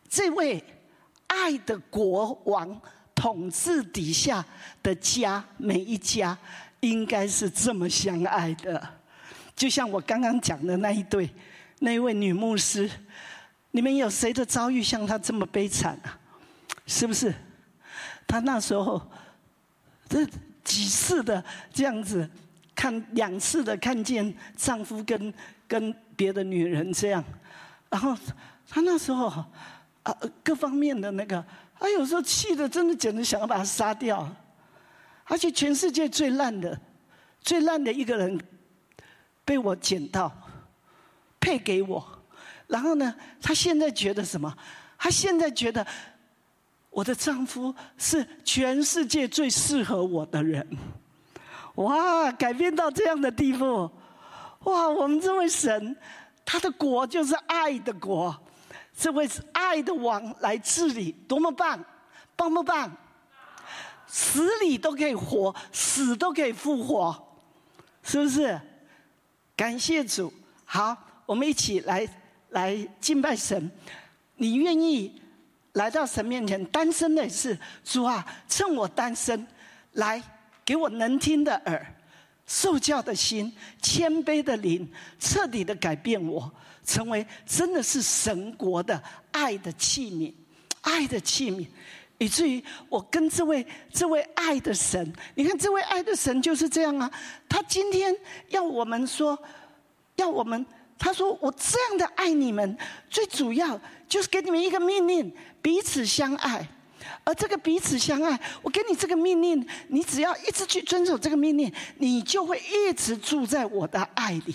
[0.08, 0.64] 这位
[1.26, 2.80] 爱的国王
[3.14, 4.42] 统治底下
[4.82, 6.38] 的家，每一家
[6.80, 8.88] 应该是这么相爱的。
[9.54, 11.28] 就像我刚刚讲的那一对，
[11.80, 12.90] 那一位女牧师。
[13.72, 16.18] 你们有谁的遭遇像他这么悲惨啊？
[16.86, 17.32] 是不是？
[18.26, 19.00] 她那时候
[20.08, 20.26] 这
[20.64, 21.42] 几次的
[21.72, 22.28] 这样子
[22.74, 25.32] 看两次的看见丈夫跟
[25.68, 27.24] 跟别的女人这样，
[27.88, 28.16] 然后
[28.68, 31.44] 她那时候啊各方面的那个，
[31.78, 34.28] 她有时候气的真的简直想要把他杀掉，
[35.24, 36.80] 而且全世界最烂的
[37.40, 38.40] 最烂的一个人
[39.44, 40.32] 被我捡到
[41.38, 42.19] 配给我。
[42.70, 43.12] 然后呢？
[43.42, 44.56] 她现在觉得什么？
[44.96, 45.84] 她现在觉得
[46.88, 50.66] 我的丈夫是全世界最适合我的人。
[51.74, 52.30] 哇！
[52.32, 53.90] 改变到这样的地步，
[54.64, 54.88] 哇！
[54.88, 55.96] 我们这位神，
[56.44, 58.36] 他的国就是爱的国，
[58.96, 61.82] 这位是爱的王来治理，多么棒！
[62.36, 62.90] 棒不棒？
[64.06, 67.38] 死里都可以活，死都可以复活，
[68.02, 68.60] 是不是？
[69.56, 70.32] 感谢主！
[70.64, 70.96] 好，
[71.26, 72.06] 我们一起来。
[72.50, 73.70] 来敬拜神，
[74.36, 75.20] 你愿意
[75.72, 76.64] 来到神面前？
[76.66, 79.46] 单身的是主啊，趁我单身，
[79.92, 80.22] 来
[80.64, 81.94] 给我能听的耳，
[82.46, 84.90] 受教的心，谦卑的灵，
[85.20, 86.52] 彻底的改变我，
[86.84, 90.32] 成为真的是神国的爱的器皿，
[90.80, 91.64] 爱的器皿，
[92.18, 97.08] 以至于我跟这位这位爱的神，你看这位爱的神就是这样啊，
[97.48, 98.12] 他今天
[98.48, 99.38] 要我们说，
[100.16, 100.66] 要我们。
[101.02, 102.76] 他说：“我这样的爱你们，
[103.08, 106.68] 最主要就是给你们一个命令：彼此相爱。
[107.24, 114.54] 而这个彼此相爱，我给你这个命令，你只要一直去遵守这个命令，你就会一直住在我的爱里。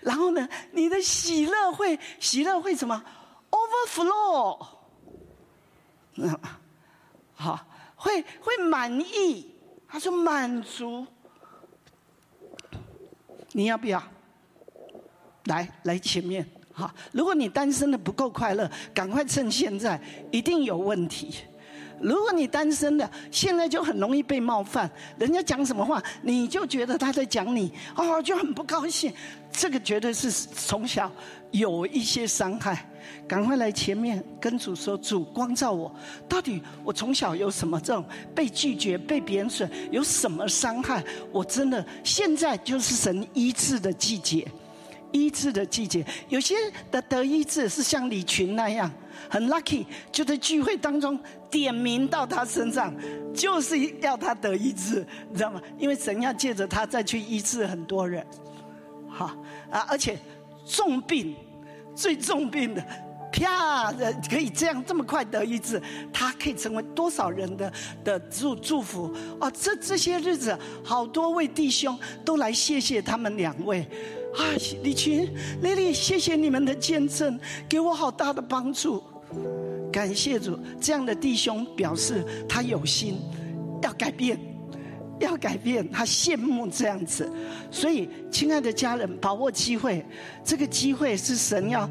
[0.00, 3.00] 然后呢，你的喜乐会喜乐会什么
[3.52, 4.66] ？overflow。
[7.34, 7.64] 好，
[7.94, 9.54] 会会满意。
[9.86, 11.06] 他说满足。
[13.52, 14.02] 你要不要？”
[15.46, 16.90] 来，来前面，好。
[17.10, 21.34] 如果你单身的不够快乐，赶快趁现在，一定有问题。
[21.98, 29.10] 如果你单身的，现在就很容易被冒犯，人家讲什么话，你就觉得他在讲你，哦，就很不高兴。
[29.50, 31.10] 这个绝对是从小
[31.52, 32.86] 有一些伤害。
[33.26, 35.90] 赶快来前面跟主说，主光照我，
[36.28, 41.02] 到底我从小有什么这种被拒绝、被贬损，有什么伤害？
[41.32, 44.46] 我真的现在就是神医治的季节。
[45.16, 46.54] 医治的季节，有些
[46.90, 48.90] 的得医治是像李群那样
[49.30, 51.18] 很 lucky，就在聚会当中
[51.50, 52.94] 点名到他身上，
[53.34, 55.60] 就是要他得医治，你知道吗？
[55.78, 58.24] 因为神要借着他再去医治很多人，
[59.08, 59.26] 好
[59.70, 60.18] 啊，而且
[60.66, 61.34] 重病
[61.94, 62.84] 最重病的，
[63.32, 65.80] 啪的可以这样这么快得医治，
[66.12, 67.72] 他可以成为多少人的
[68.04, 69.50] 的祝祝福啊！
[69.50, 73.88] 这这些日子，好多位弟兄都来谢谢他们两位。
[74.36, 74.44] 啊，
[74.82, 75.28] 李群、
[75.62, 79.02] 丽丽，谢谢你们的见证，给我好大的帮助。
[79.90, 83.18] 感谢主，这样的弟兄表示他有心
[83.82, 84.38] 要改变，
[85.20, 87.30] 要改变，他羡慕这样子。
[87.70, 90.04] 所以，亲爱的家人，把握机会，
[90.44, 91.88] 这个机会是神要。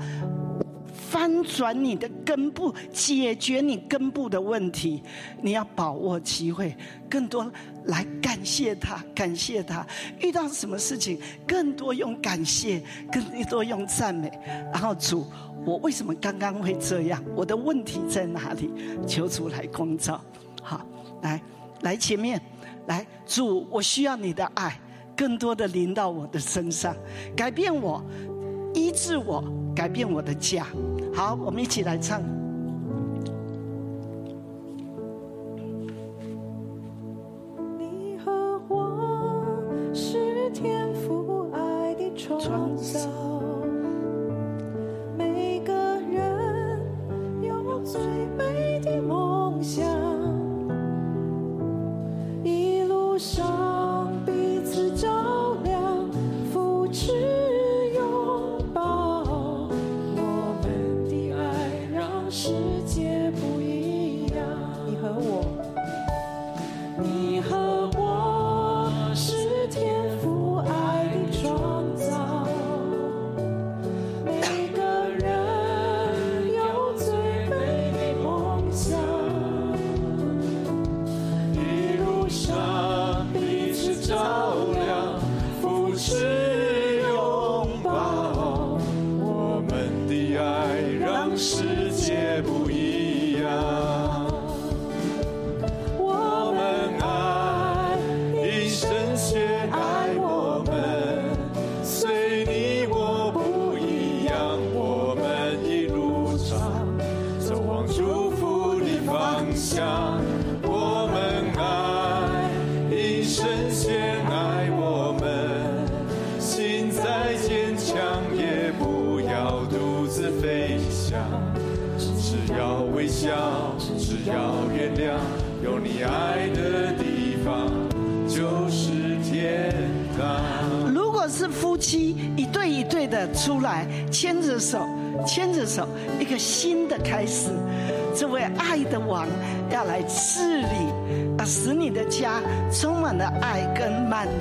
[1.15, 5.01] 翻转你的根部，解决你根部的问题，
[5.41, 6.75] 你要把握机会，
[7.09, 7.49] 更多
[7.85, 9.87] 来感谢他，感谢他。
[10.19, 14.29] 遇到什么事情，更多用感谢，更多用赞美。
[14.73, 15.25] 然后主，
[15.65, 17.23] 我为什么刚刚会这样？
[17.33, 18.69] 我的问题在哪里？
[19.07, 20.19] 求主来光照。
[20.61, 20.85] 好，
[21.21, 21.41] 来，
[21.79, 22.41] 来前面，
[22.87, 24.77] 来主，我需要你的爱，
[25.15, 26.93] 更多的临到我的身上，
[27.37, 28.03] 改变我。
[28.73, 29.41] 医治我，
[29.73, 30.67] 改变我的家。
[31.15, 32.21] 好，我们一起来唱。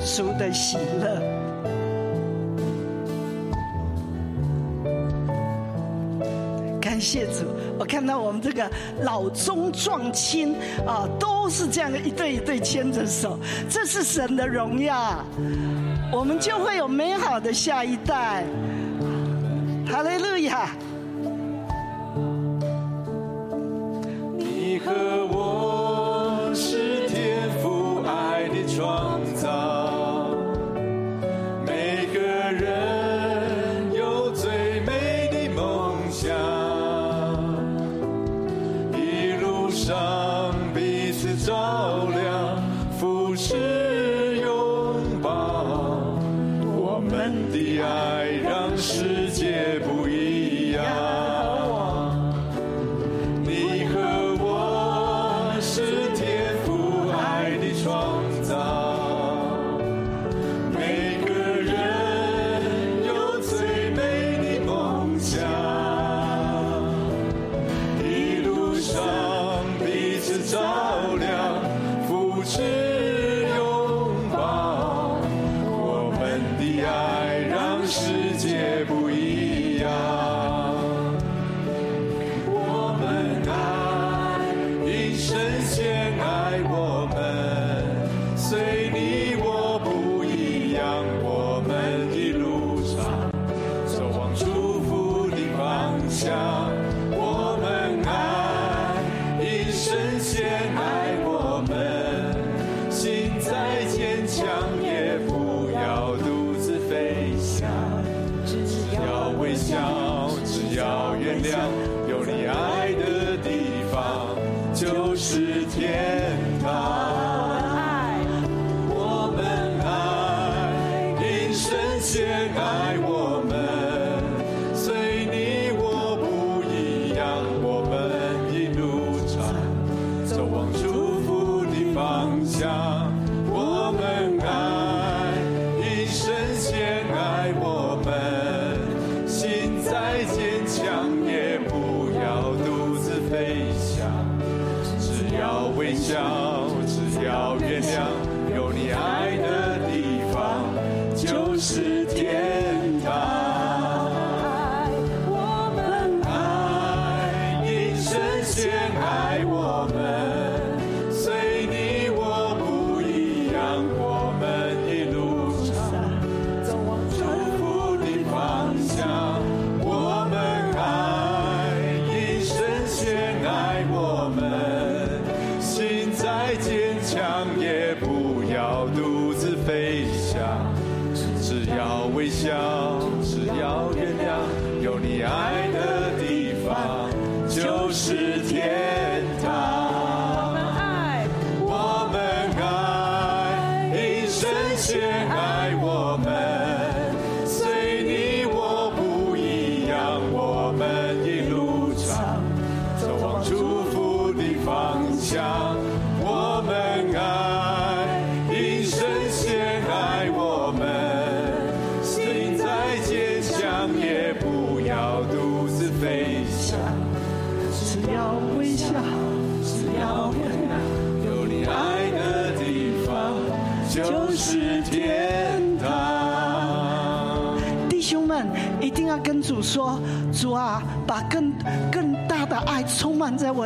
[0.04, 1.18] 叔的喜乐，
[6.78, 7.46] 感谢主，
[7.78, 10.54] 我看到我们这个老中壮青
[10.86, 13.38] 啊，都是这样的一对一对牵着手，
[13.68, 15.24] 这是神的荣耀，
[16.12, 18.44] 我们就会有美好的下一代。
[19.86, 20.68] 哈利路亚。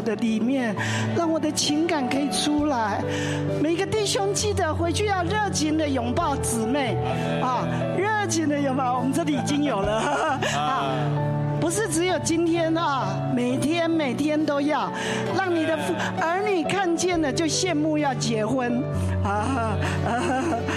[0.08, 0.74] 的里面，
[1.14, 3.02] 让我的情感可以出来。
[3.62, 6.96] 每个弟兄记得回去要热情的拥抱姊妹，
[7.42, 7.66] 啊，
[7.98, 9.92] 热情的拥抱，我们这里已经有了。
[10.56, 10.96] 啊
[11.60, 14.90] 不是只有今天啊，每天每天都要，
[15.36, 15.76] 让你的
[16.18, 18.82] 儿女看见了就羡慕要结婚，
[19.22, 19.30] 啊。
[19.30, 19.76] 啊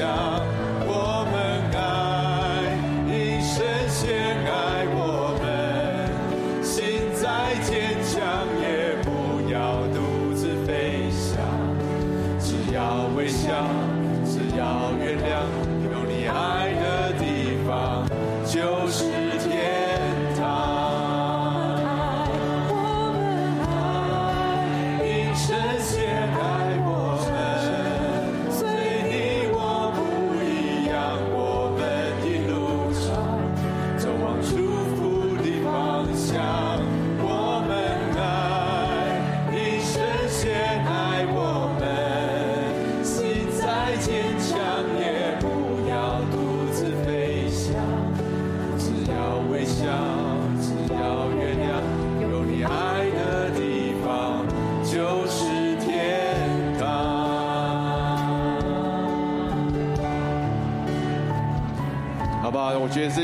[0.00, 0.21] 方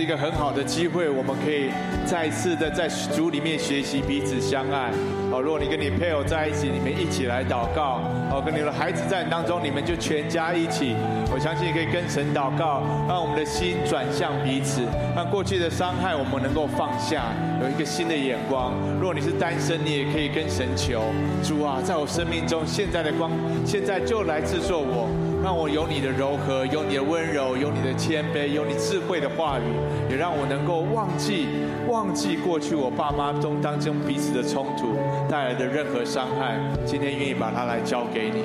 [0.09, 1.69] 一个很好的机会，我们可以
[2.07, 4.91] 再次的在主里面学习彼此相爱。
[5.31, 8.01] 哦，如果你跟你配偶在一起，你们一起来祷告。
[8.31, 10.97] 哦，跟你的孩子在当中，你们就全家一起。
[11.31, 14.81] 我相信可以跟神祷告，让我们的心转向彼此，
[15.15, 17.25] 让过去的伤害我们能够放下，
[17.61, 18.73] 有一个新的眼光。
[18.99, 21.03] 如果你是单身，你也可以跟神求
[21.45, 23.31] 主啊，在我生命中现在的光，
[23.67, 25.05] 现在就来制作我。
[25.43, 29.63] 让我有你的柔和，有你的温柔，有你的谦卑，有你智慧的话语，
[30.11, 31.47] 也让我能够忘记
[31.89, 34.97] 忘记过去我爸妈中当中彼此的冲突
[35.31, 36.59] 带来的任何伤害。
[36.85, 38.43] 今天愿意把它来交给你，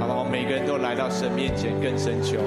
[0.00, 0.24] 好不好？
[0.24, 2.38] 每个人都来到神面前跟神求，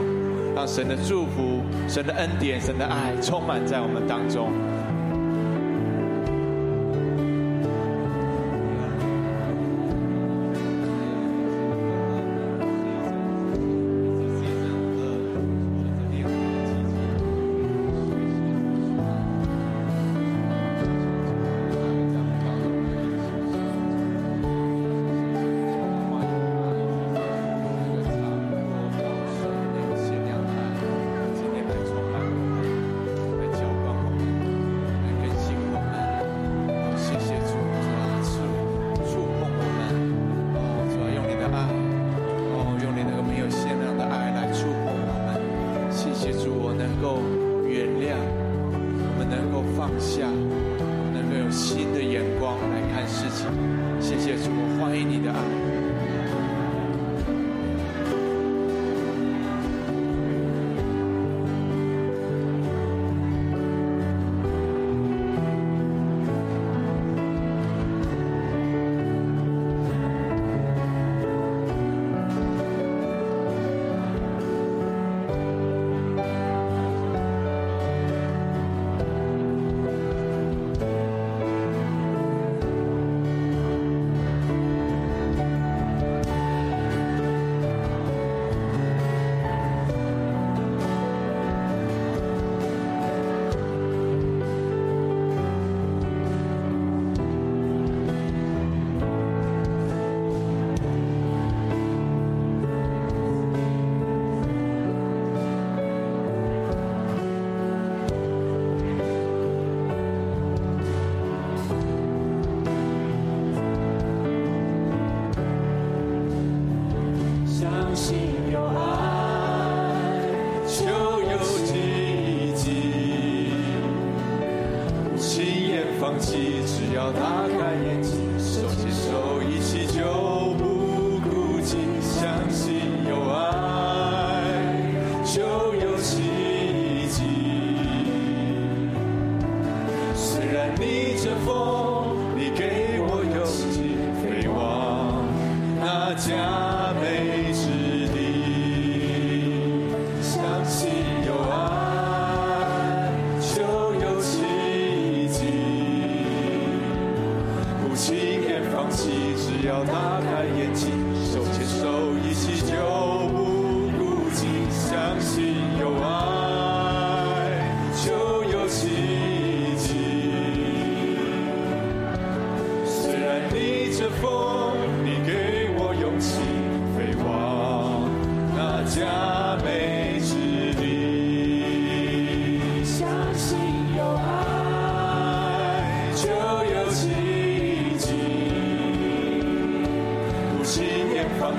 [0.56, 4.50] 让神的祝福、神的恩典、神的爱充满在我们当中。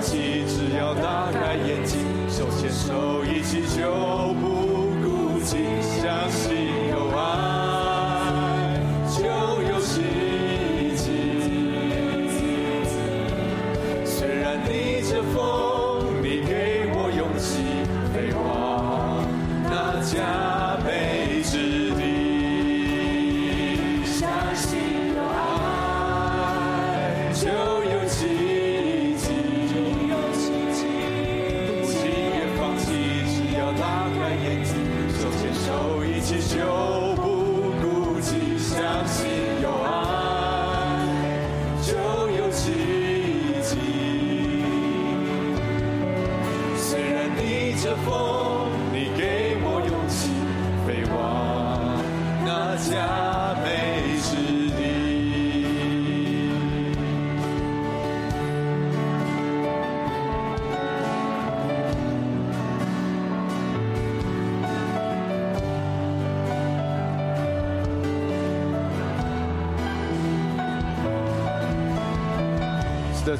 [0.00, 2.00] 起，只要打开眼睛。
[2.28, 4.46] 手牵手一起就不
[5.02, 6.69] 孤寂，相信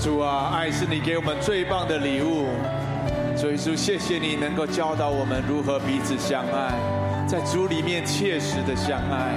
[0.03, 2.47] 主啊，爱是你给我们最棒的礼物。
[3.37, 6.73] 主耶稣，谢谢你能够教导我们如何彼此相爱，
[7.29, 9.37] 在主里面切实的相爱。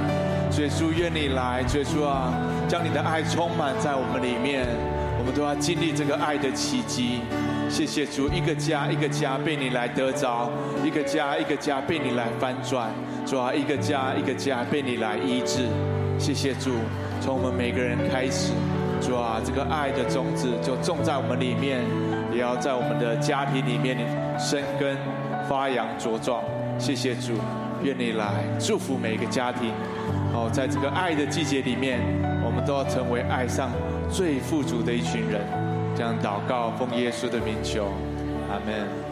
[0.49, 2.31] 所以主，愿你来，主耶稣啊，
[2.65, 4.65] 将你的爱充满在我们里面，
[5.19, 7.19] 我们都要经历这个爱的奇迹。
[7.69, 10.49] 谢谢主，一个家一个家被你来得着，
[10.81, 12.89] 一个家一个家被你来翻转，
[13.25, 15.67] 主啊，一个家一个家被你来医治。
[16.17, 16.71] 谢谢主，
[17.19, 18.53] 从我们每个人开始。
[19.05, 21.81] 主啊，这个爱的种子就种在我们里面，
[22.31, 23.97] 也要在我们的家庭里面
[24.39, 24.97] 生根、
[25.47, 26.41] 发扬、茁壮。
[26.79, 27.33] 谢谢主，
[27.83, 29.71] 愿你来祝福每一个家庭。
[30.33, 31.99] 哦，在这个爱的季节里面，
[32.43, 33.69] 我们都要成为爱上
[34.09, 35.41] 最富足的一群人。
[35.95, 37.85] 这样祷告，奉耶稣的名求，
[38.49, 39.02] 阿门。